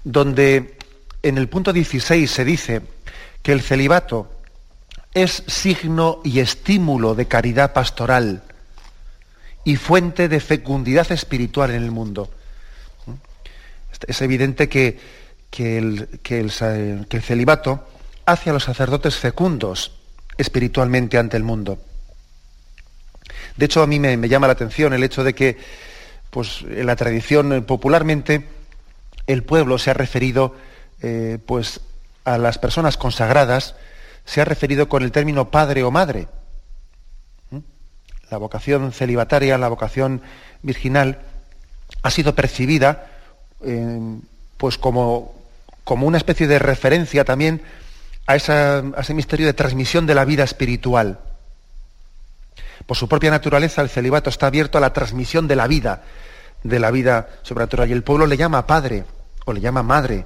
[0.04, 0.79] donde
[1.24, 2.82] en el punto 16 se dice
[3.42, 4.32] que el celibato
[5.14, 8.44] es signo y estímulo de caridad pastoral
[9.64, 12.30] y fuente de fecundidad espiritual en el mundo.
[14.08, 15.00] Es evidente que,
[15.58, 17.88] el, el celibato
[18.26, 19.92] hace a los sacerdotes fecundos
[20.38, 21.80] espiritualmente ante el mundo.
[23.58, 25.58] De hecho, a mí me, llama la atención el hecho de que,
[26.30, 28.48] pues, en la tradición popularmente,
[29.28, 30.56] el pueblo se ha referido
[31.02, 31.82] eh, pues
[32.26, 33.76] a las personas consagradas
[34.26, 36.28] se ha referido con el término padre o madre.
[38.30, 40.22] la vocación celibataria, la vocación
[40.62, 41.20] virginal,
[42.04, 43.08] ha sido percibida
[43.64, 44.20] eh,
[44.58, 45.34] pues como,
[45.84, 47.64] como, una especie de referencia también
[48.28, 51.20] a, a ese misterio de transmisión de la vida espiritual.
[52.86, 56.04] Por su propia naturaleza, el celibato está abierto a la transmisión de la vida,
[56.64, 57.90] de la vida sobrenatural.
[57.90, 59.06] Y el pueblo le llama padre
[59.46, 60.26] o le llama madre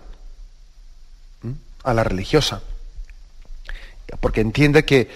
[1.83, 2.61] a la religiosa.
[4.19, 5.09] Porque entiende que,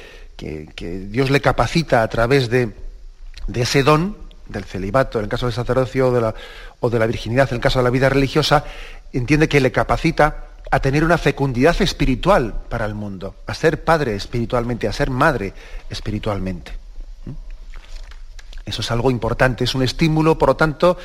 [1.10, 2.74] Dios le capacita a través de,
[3.54, 6.36] ese don, del celibato, en el caso del sacerdocio o de, la,
[6.80, 8.64] o de la virginidad, en el caso de la vida religiosa,
[9.14, 14.16] entiende que le capacita a tener una fecundidad espiritual para el mundo, a ser padre
[14.16, 15.54] espiritualmente, a ser madre
[15.90, 16.72] espiritualmente.
[18.66, 20.98] Eso es algo importante, es un estímulo, por lo tanto,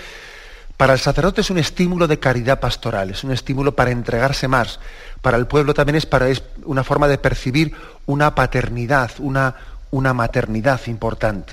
[0.82, 4.80] para el sacerdote es un estímulo de caridad pastoral, es un estímulo para entregarse más.
[5.20, 7.72] Para el pueblo también es, para, es una forma de percibir
[8.06, 9.54] una paternidad, una,
[9.92, 11.52] una maternidad importante.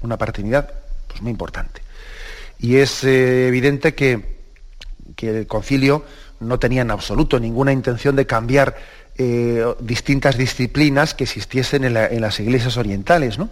[0.00, 0.72] Una paternidad
[1.06, 1.82] pues, muy importante.
[2.58, 4.38] Y es eh, evidente que,
[5.18, 6.04] el concilio
[6.40, 8.76] no tenía en absoluto ninguna intención de cambiar
[9.18, 13.50] eh, distintas disciplinas que existiesen en, en las iglesias orientales, ¿no?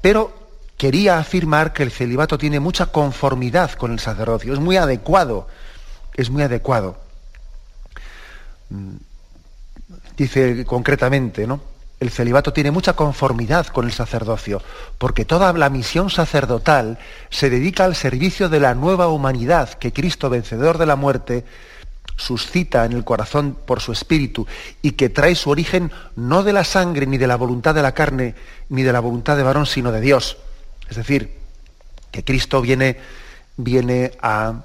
[0.00, 0.41] Pero
[0.82, 5.46] quería afirmar que el celibato tiene mucha conformidad con el sacerdocio, es muy adecuado,
[6.12, 6.96] es muy adecuado.
[8.68, 8.96] Mm,
[10.16, 11.60] dice concretamente, ¿no?
[12.00, 14.60] El celibato tiene mucha conformidad con el sacerdocio,
[14.98, 16.98] porque toda la misión sacerdotal
[17.30, 21.44] se dedica al servicio de la nueva humanidad que Cristo, vencedor de la muerte,
[22.16, 24.48] suscita en el corazón por su espíritu
[24.82, 27.94] y que trae su origen no de la sangre, ni de la voluntad de la
[27.94, 28.34] carne,
[28.68, 30.38] ni de la voluntad de varón, sino de Dios.
[30.92, 31.38] Es decir,
[32.10, 32.98] que Cristo viene,
[33.56, 34.64] viene a,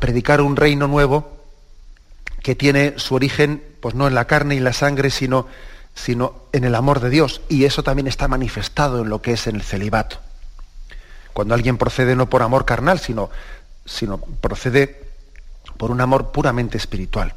[0.00, 1.44] predicar un reino nuevo
[2.42, 5.46] que tiene su origen, pues no en la carne y la sangre, sino,
[5.94, 7.42] sino en el amor de Dios.
[7.48, 10.18] Y eso también está manifestado en lo que es en el celibato.
[11.32, 13.30] Cuando alguien procede no por amor carnal, sino,
[13.84, 15.12] sino procede
[15.76, 17.34] por un amor puramente espiritual.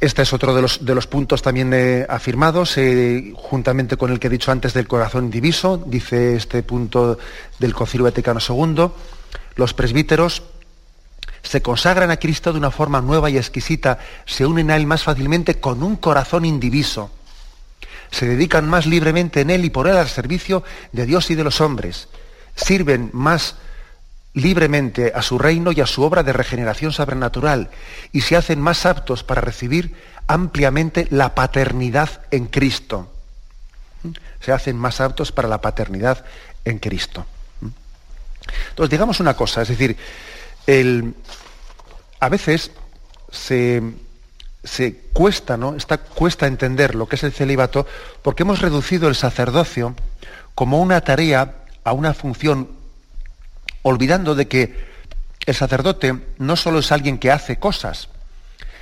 [0.00, 4.18] Este es otro de los, de los puntos también eh, afirmados, eh, juntamente con el
[4.18, 7.18] que he dicho antes del corazón diviso, dice este punto
[7.58, 8.88] del Concilio Vaticano II,
[9.56, 10.42] los presbíteros
[11.42, 15.02] se consagran a Cristo de una forma nueva y exquisita, se unen a Él más
[15.02, 17.10] fácilmente con un corazón indiviso,
[18.10, 21.44] se dedican más libremente en Él y por Él al servicio de Dios y de
[21.44, 22.08] los hombres,
[22.56, 23.56] sirven más
[24.34, 27.70] libremente a su reino y a su obra de regeneración sobrenatural
[28.12, 29.94] y se hacen más aptos para recibir
[30.26, 33.12] ampliamente la paternidad en Cristo.
[34.40, 36.24] Se hacen más aptos para la paternidad
[36.64, 37.26] en Cristo.
[38.70, 39.96] Entonces, digamos una cosa, es decir,
[42.20, 42.70] a veces
[43.30, 43.82] se,
[44.62, 45.74] se cuesta, ¿no?
[45.74, 47.86] Está, cuesta entender lo que es el celibato
[48.22, 49.94] porque hemos reducido el sacerdocio
[50.54, 52.79] como una tarea a una función
[53.82, 54.90] olvidando de que
[55.46, 58.08] el sacerdote no solo es alguien que hace cosas,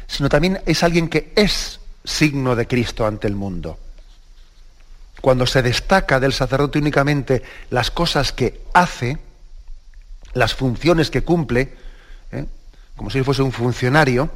[0.07, 3.79] sino también es alguien que es signo de Cristo ante el mundo.
[5.21, 9.19] Cuando se destaca del sacerdote únicamente las cosas que hace,
[10.33, 11.75] las funciones que cumple,
[12.33, 12.47] ¿eh?
[12.97, 14.31] como si fuese un funcionario,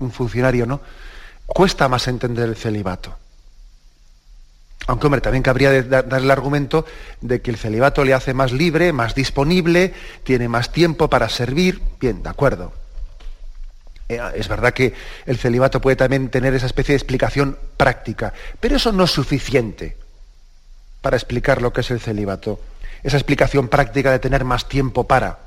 [0.00, 0.80] un funcionario, ¿no?
[1.46, 3.16] Cuesta más entender el celibato.
[4.86, 6.86] Aunque, hombre, también cabría dar el argumento
[7.20, 9.92] de que el celibato le hace más libre, más disponible,
[10.24, 11.82] tiene más tiempo para servir.
[12.00, 12.72] Bien, de acuerdo.
[14.08, 14.94] Eh, es verdad que
[15.26, 19.96] el celibato puede también tener esa especie de explicación práctica, pero eso no es suficiente
[21.02, 22.58] para explicar lo que es el celibato.
[23.02, 25.38] Esa explicación práctica de tener más tiempo para.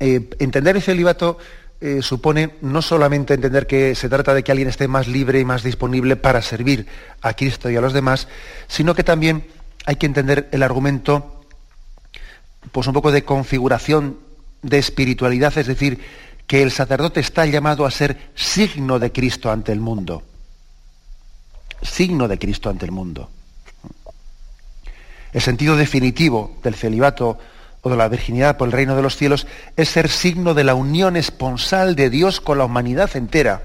[0.00, 1.38] Eh, entender el celibato
[1.80, 5.44] eh, supone no solamente entender que se trata de que alguien esté más libre y
[5.44, 6.86] más disponible para servir
[7.20, 8.26] a Cristo y a los demás,
[8.66, 9.46] sino que también
[9.86, 11.44] hay que entender el argumento,
[12.72, 14.18] pues un poco de configuración
[14.60, 16.00] de espiritualidad, es decir,
[16.48, 20.24] que el sacerdote está llamado a ser signo de Cristo ante el mundo.
[21.82, 23.30] Signo de Cristo ante el mundo.
[25.32, 27.38] El sentido definitivo del celibato
[27.88, 31.16] de la virginidad por el reino de los cielos es ser signo de la unión
[31.16, 33.62] esponsal de Dios con la humanidad entera.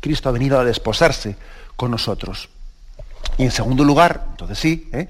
[0.00, 1.36] Cristo ha venido a desposarse
[1.76, 2.48] con nosotros.
[3.38, 5.08] Y en segundo lugar, entonces sí, ¿eh?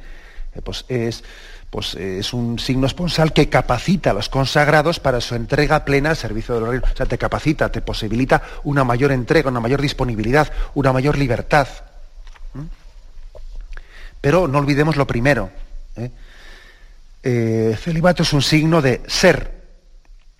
[0.54, 1.22] Eh, pues, es,
[1.70, 6.16] pues es un signo esponsal que capacita a los consagrados para su entrega plena al
[6.16, 6.84] servicio del reino.
[6.90, 11.68] O sea, te capacita, te posibilita una mayor entrega, una mayor disponibilidad, una mayor libertad.
[12.54, 12.64] ¿Mm?
[14.20, 15.50] Pero no olvidemos lo primero.
[15.96, 16.10] ¿eh?
[17.28, 19.50] Eh, celibato es un signo de ser,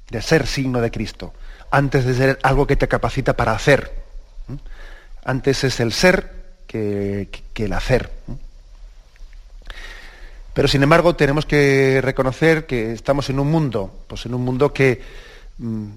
[0.09, 1.35] de ser signo de Cristo,
[1.73, 4.05] antes de ser algo que te capacita para hacer.
[5.25, 8.09] Antes es el ser que, el hacer.
[10.55, 14.73] Pero sin embargo tenemos que reconocer que estamos en un mundo, pues en un mundo
[14.73, 15.03] que,
[15.59, 15.89] mm,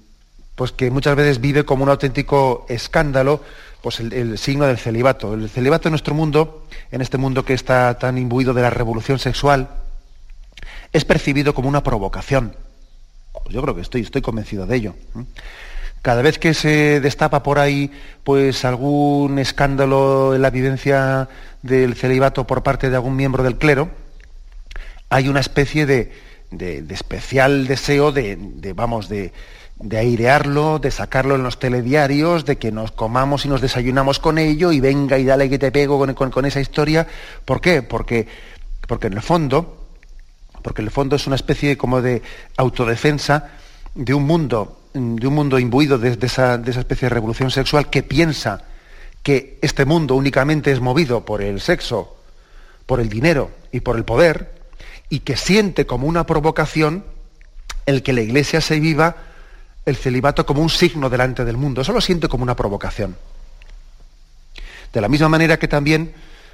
[0.56, 3.44] pues que muchas veces vive como un auténtico escándalo,
[3.80, 5.34] pues el, signo del celibato.
[5.34, 9.20] El celibato en nuestro mundo, en este mundo que está tan imbuido de la revolución
[9.20, 9.68] sexual,
[10.92, 12.54] es percibido como una provocación.
[13.32, 14.94] Pues yo creo que estoy, estoy convencido de ello.
[16.02, 17.90] Cada vez que se destapa por ahí
[18.24, 21.28] pues algún escándalo en la vivencia
[21.62, 23.90] del celibato por parte de algún miembro del clero,
[25.10, 26.12] hay una especie de,
[26.88, 28.38] especial deseo de,
[28.74, 29.32] vamos, de,
[29.90, 34.72] airearlo, de sacarlo en los telediarios, de que nos comamos y nos desayunamos con ello
[34.72, 37.06] y venga y dale que te pego con, esa historia.
[37.44, 37.82] ¿Por qué?
[37.82, 38.26] Porque,
[38.86, 39.79] porque en el fondo,
[40.62, 42.22] porque en el fondo es una especie como de
[42.56, 43.50] autodefensa
[43.94, 47.90] de un mundo, de un mundo imbuido de, esa, de esa especie de revolución sexual
[47.90, 48.64] que piensa
[49.22, 52.16] que este mundo únicamente es movido por el sexo,
[52.86, 54.52] por el dinero y por el poder,
[55.08, 57.04] y que siente como una provocación
[57.86, 59.16] el que la iglesia se viva
[59.84, 61.80] el celibato como un signo delante del mundo.
[61.80, 63.16] Eso lo siente como una provocación.
[64.92, 66.12] De la misma manera que también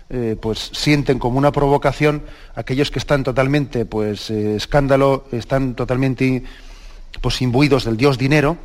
[0.08, 2.22] eh, pues, sienten como una provocación
[2.54, 6.44] aquellos que están totalmente, pues, eh, escándalo, están totalmente
[7.20, 8.56] pues, imbuidos del Dios dinero,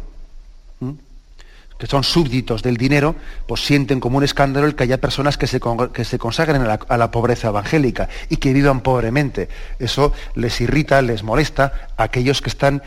[1.80, 3.16] que son súbditos del dinero,
[3.48, 5.60] pues sienten como un escándalo el que haya personas que se,
[5.92, 9.50] que se consagren a la, pobreza evangélica y que vivan pobremente.
[9.80, 12.84] Eso les irrita, les molesta a aquellos que están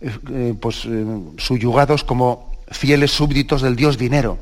[0.00, 0.88] eh, pues,
[1.36, 4.38] subyugados como fieles súbditos del Dios dinero.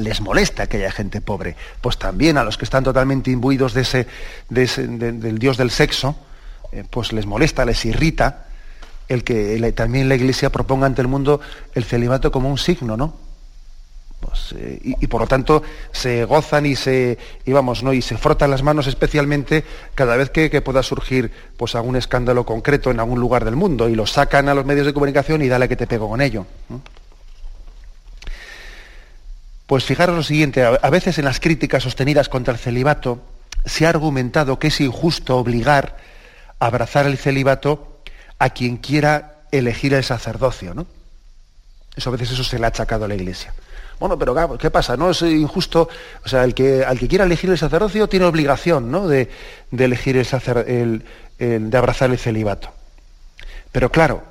[0.00, 1.56] Les molesta que haya gente pobre.
[1.80, 4.06] Pues también a los que están totalmente imbuidos de ese,
[4.48, 6.16] del Dios del sexo,
[6.90, 8.46] pues les molesta, les irrita
[9.08, 11.40] el que también la Iglesia proponga ante el mundo
[11.74, 13.14] el celibato como un signo, ¿no?
[14.20, 17.16] Pues, eh, y, por lo tanto se gozan y se
[17.82, 17.92] ¿no?
[17.94, 22.90] y se frotan las manos especialmente cada vez que, pueda surgir pues algún escándalo concreto
[22.90, 25.68] en algún lugar del mundo y lo sacan a los medios de comunicación y dale
[25.68, 26.46] que te pego con ello.
[29.70, 33.22] Pues fijaros lo siguiente, a veces en las críticas sostenidas contra el celibato
[33.64, 35.96] se ha argumentado que es injusto obligar
[36.58, 38.02] a abrazar el celibato
[38.40, 40.88] a quien quiera elegir el sacerdocio, ¿no?
[41.94, 43.54] Eso a veces eso se le ha achacado a la Iglesia.
[44.00, 44.96] Bueno, pero ¿qué pasa?
[44.96, 45.88] ¿No es injusto?
[46.24, 49.06] O sea, el que, al que quiera elegir el sacerdocio tiene obligación ¿no?
[49.06, 49.30] de,
[49.70, 51.04] elegir el,
[51.38, 52.72] de abrazar el celibato.
[53.70, 54.24] Pero claro,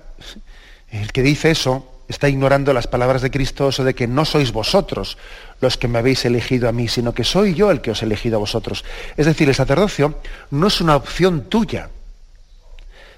[0.92, 4.52] el que dice eso está ignorando las palabras de Cristo, eso de que no sois
[4.52, 5.18] vosotros
[5.62, 8.06] los que me habéis elegido a mí, sino que soy yo el que os he
[8.06, 8.84] elegido a vosotros.
[9.16, 11.92] Es decir, el sacerdocio no es una opción tuya,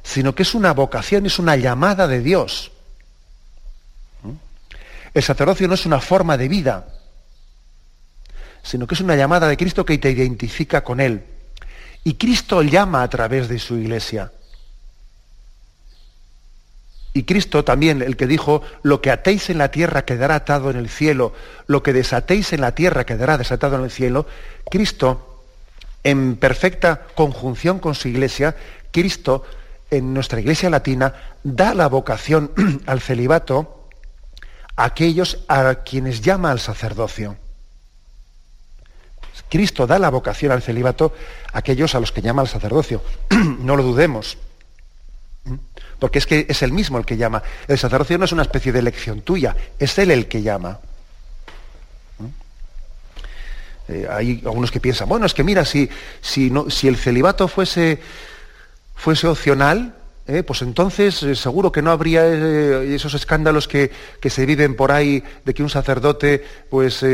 [0.04, 2.72] sino que es una vocación, es una llamada de Dios.
[4.24, 4.32] ¿Mm?
[5.14, 6.88] El sacerdocio no es una forma de vida,
[8.62, 11.24] sino que es una llamada de Cristo que te identifica con Él.
[12.04, 14.34] Y Cristo llama a través de su iglesia.
[17.14, 20.78] Y Cristo también, el que dijo, lo que atéis en la tierra quedará atado en
[20.78, 21.34] el cielo,
[21.68, 24.26] lo que desatéis en la tierra quedará desatado en el cielo,
[24.70, 25.43] Cristo,
[26.03, 28.55] en perfecta conjunción con su iglesia,
[28.91, 29.43] Cristo
[29.89, 32.51] en nuestra iglesia latina da la vocación
[32.86, 33.89] al celibato
[34.78, 37.38] a aquellos a quienes llama al sacerdocio.
[39.49, 41.14] Cristo da la vocación al celibato
[41.51, 43.03] a aquellos a los que llama al sacerdocio.
[43.59, 44.38] no lo dudemos.
[46.02, 47.43] Porque es que es el mismo el que llama.
[47.68, 50.80] El sacerdocio no es una especie de elección tuya, es él el que llama.
[53.88, 55.88] Eh, hay algunos que piensan, bueno, es que mira, si,
[56.20, 56.49] si,
[56.88, 57.99] el celibato fuese
[58.95, 59.93] fuese opcional,
[60.26, 63.91] eh, pues entonces eh, seguro que no habría esos escándalos que,
[64.28, 67.06] se viven por ahí de que un sacerdote pues,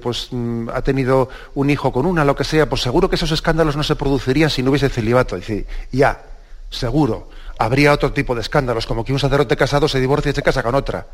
[0.00, 3.32] pues mm, ha tenido un hijo con una, lo que sea, pues seguro que esos
[3.32, 5.34] escándalos no se producirían si no hubiese celibato.
[5.34, 6.22] Dice, ya,
[6.70, 10.42] seguro, habría otro tipo de escándalos, como que un sacerdote casado se divorcia y se
[10.42, 11.06] casa con otra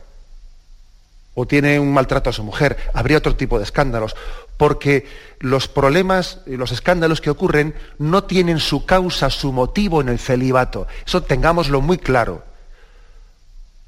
[1.34, 4.14] o tiene un maltrato a su mujer, habría otro tipo de escándalos,
[4.56, 5.06] porque
[5.40, 10.20] los problemas y los escándalos que ocurren no tienen su causa, su motivo en el
[10.20, 10.86] celibato.
[11.04, 12.44] Eso tengámoslo muy claro.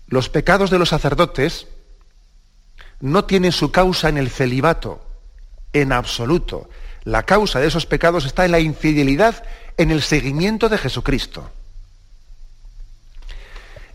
[0.09, 1.69] Los pecados de los sacerdotes
[3.01, 5.05] no tienen su causa en el celibato,
[5.73, 6.69] en absoluto.
[7.05, 9.45] La causa de esos pecados está en la infidelidad
[9.77, 11.51] en el seguimiento de Jesucristo.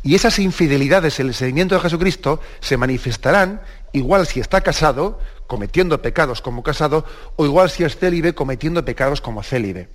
[0.03, 3.61] Y esas infidelidades en el seguimiento de Jesucristo se manifestarán
[3.93, 9.21] igual si está casado, cometiendo pecados como casado, o igual si es célibe, cometiendo pecados
[9.21, 9.89] como célibe.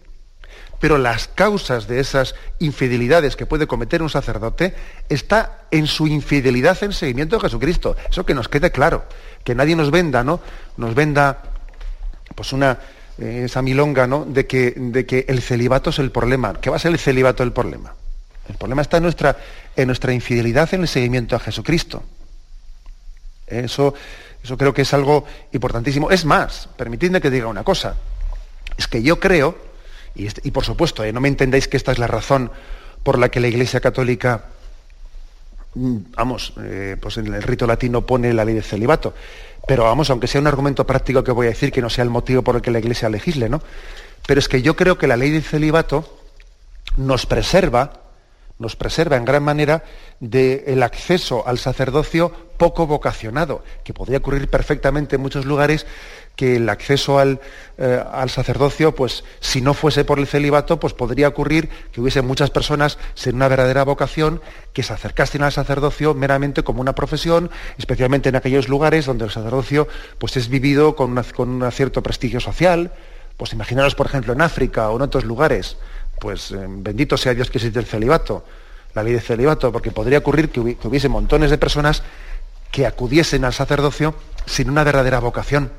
[0.78, 4.74] pero las causas de esas infidelidades que puede cometer un sacerdote
[5.08, 7.96] está en su infidelidad en seguimiento de Jesucristo.
[8.10, 9.04] Eso que nos quede claro,
[9.42, 10.40] que nadie nos venda, ¿no?
[10.76, 11.42] Nos venda
[12.34, 12.78] pues una
[13.18, 14.26] eh, esa milonga, ¿no?
[14.26, 16.60] De que, de que el celibato es el problema.
[16.60, 17.94] ¿Qué va a ser el celibato el problema?
[18.48, 19.36] El problema está en nuestra,
[19.74, 22.02] en nuestra infidelidad en el seguimiento a Jesucristo.
[23.46, 23.94] Eso,
[24.42, 26.10] eso creo que es algo importantísimo.
[26.10, 27.96] Es más, permitidme que diga una cosa.
[28.76, 29.66] Es que yo creo
[30.16, 32.50] y, por supuesto, eh, no me entendáis que esta es la razón
[33.02, 34.46] por la que la Iglesia Católica,
[35.74, 39.14] mm, vamos, eh, pues en el rito latino pone la ley de celibato.
[39.66, 42.10] Pero vamos, aunque sea un argumento práctico que voy a decir, que no sea el
[42.10, 43.60] motivo por el que la Iglesia legisle, ¿no?
[44.26, 46.18] Pero es que yo creo que la ley de celibato
[46.96, 48.04] nos preserva,
[48.58, 49.84] nos preserva en gran manera
[50.20, 55.86] del acceso al sacerdocio poco vocacionado, que podría ocurrir perfectamente en muchos lugares
[56.36, 57.40] que el acceso al,
[57.78, 62.50] eh, sacerdocio, pues si no fuese por el celibato, pues podría ocurrir que hubiese muchas
[62.50, 64.42] personas sin una verdadera vocación
[64.72, 69.30] que se acercasen al sacerdocio meramente como una profesión, especialmente en aquellos lugares donde el
[69.30, 69.88] sacerdocio
[70.18, 72.92] pues es vivido con, con un cierto prestigio social.
[73.36, 75.76] Pues imaginaros, por ejemplo, en África o en otros lugares,
[76.18, 78.44] pues eh, bendito sea Dios que existe el celibato,
[78.94, 82.02] la ley de celibato, porque podría ocurrir que hubiese montones de personas
[82.70, 84.14] que acudiesen al sacerdocio
[84.46, 85.70] sin una verdadera vocación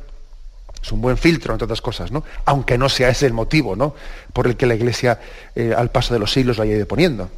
[0.82, 2.24] es un buen filtro, entre otras cosas, ¿no?
[2.46, 3.96] Aunque no sea ese el motivo, ¿no?
[4.34, 5.20] Por el que la Iglesia
[5.56, 7.30] eh, al paso de los siglos lo haya ido poniendo.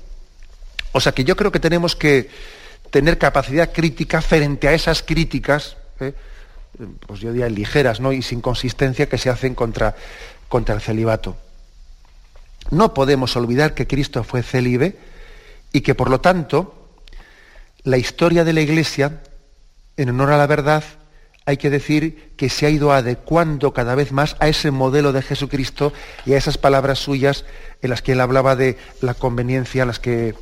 [0.91, 2.29] O sea que yo creo que tenemos que
[2.91, 6.13] tener capacidad crítica frente a esas críticas, ¿eh?
[7.05, 8.11] pues yo diría ligeras, ¿no?
[8.11, 9.95] Y sin consistencia que se hacen contra,
[10.47, 11.37] contra el celibato.
[12.71, 14.97] No podemos olvidar que Cristo fue célibe
[15.71, 16.89] y que por lo tanto
[17.83, 19.21] la historia de la Iglesia,
[19.97, 20.83] en honor a la verdad,
[21.45, 25.23] hay que decir que se ha ido adecuando cada vez más a ese modelo de
[25.23, 25.93] Jesucristo
[26.25, 27.45] y a esas palabras suyas
[27.81, 30.35] en las que él hablaba de la conveniencia, las que,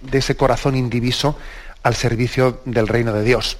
[0.00, 1.38] de ese corazón indiviso
[1.82, 3.58] al servicio del reino de Dios.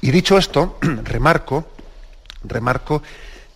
[0.00, 1.68] Y dicho esto, remarco,
[2.42, 3.02] remarco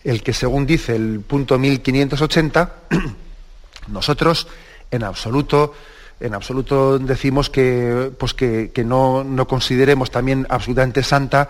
[0.03, 2.73] el que según dice el punto 1580,
[3.87, 4.47] nosotros
[4.89, 5.73] en absoluto
[6.21, 11.49] en absoluto decimos que, pues que, no, consideremos también absolutamente santa,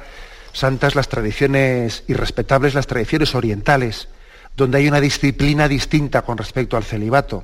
[0.53, 4.07] santas las tradiciones irrespetables, las tradiciones orientales,
[4.55, 7.43] donde hay una disciplina distinta con respecto al celibato.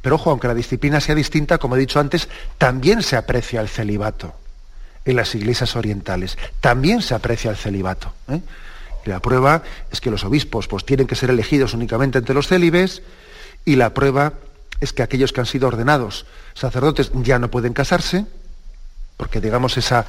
[0.00, 3.68] Pero ojo, aunque la disciplina sea distinta, como he dicho antes, también se aprecia el
[3.68, 4.32] celibato
[5.04, 6.38] en las iglesias orientales.
[6.60, 8.14] También se aprecia el celibato.
[8.28, 8.40] ¿eh?
[9.04, 12.48] Y la prueba es que los obispos pues, tienen que ser elegidos únicamente entre los
[12.48, 13.02] célibes
[13.64, 14.34] y la prueba
[14.80, 18.26] es que aquellos que han sido ordenados sacerdotes ya no pueden casarse,
[19.16, 20.06] porque digamos esa...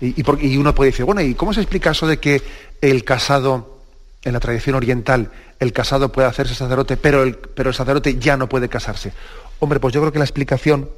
[0.00, 2.42] Y, uno puede decir, bueno, ¿y cómo se explica eso de que
[2.82, 3.80] el casado,
[4.24, 8.36] en la tradición oriental, el casado puede hacerse sacerdote, pero el, pero el sacerdote ya
[8.36, 9.14] no puede casarse?
[9.58, 10.90] Hombre, pues yo creo que la explicación,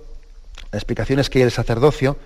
[0.72, 2.16] la explicación es que el sacerdocio,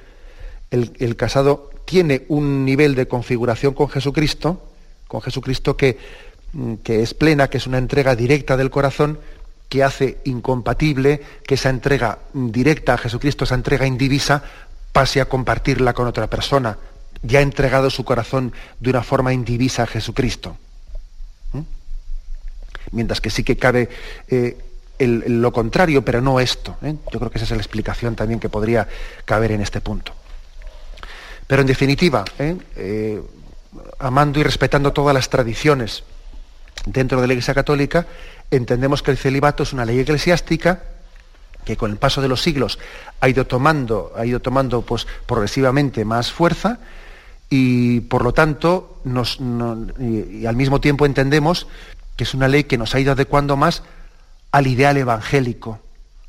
[0.71, 4.72] el, el casado tiene un nivel de configuración con Jesucristo,
[5.13, 5.99] con Jesucristo que,
[6.83, 9.19] que es plena, que es una entrega directa del corazón,
[9.69, 14.43] que hace incompatible que esa entrega directa a Jesucristo, esa entrega indivisa,
[14.91, 16.79] pase a compartirla con otra persona.
[17.23, 20.57] Ya ha entregado su corazón de una forma indivisa a Jesucristo.
[21.53, 21.61] ¿Mm?
[22.93, 23.91] Mientras que sí que cabe
[24.29, 24.57] eh,
[24.99, 26.79] lo contrario, pero no esto.
[26.81, 26.95] ¿eh?
[27.13, 28.89] Yo creo que esa es la explicación también que podría
[29.27, 30.15] caber en este punto.
[31.47, 33.21] Pero en definitiva, ¿eh?
[34.03, 36.05] Amando y respetando todas las tradiciones
[36.87, 38.07] dentro de la Iglesia Católica,
[38.51, 40.83] entendemos que el celibato es una ley eclesiástica
[41.65, 42.79] que con el paso de los siglos
[43.21, 46.81] ha ido tomando, ha ido tomando pues, progresivamente más fuerza
[47.49, 49.01] y por lo tanto
[49.99, 51.67] y, al mismo tiempo entendemos
[52.17, 53.83] que es una ley que nos ha ido adecuando más
[54.51, 55.79] al ideal evangélico,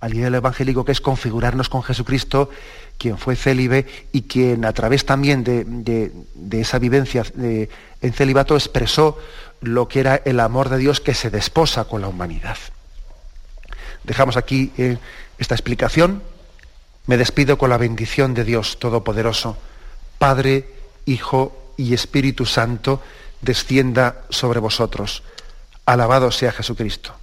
[0.04, 2.50] al ideal evangélico que es configurarnos con Jesucristo,
[2.98, 6.12] quien fue célibe y quien a través también de,
[6.52, 9.18] esa vivencia en celibato expresó
[9.62, 12.58] lo que era el amor de Dios que se desposa con la humanidad.
[14.04, 14.98] Dejamos aquí eh,
[15.38, 16.22] esta explicación.
[17.08, 19.58] Me despido con la bendición de Dios Todopoderoso.
[20.18, 20.68] Padre,
[21.06, 23.02] Hijo y Espíritu Santo,
[23.40, 25.24] descienda sobre vosotros.
[25.86, 27.23] Alabado sea Jesucristo.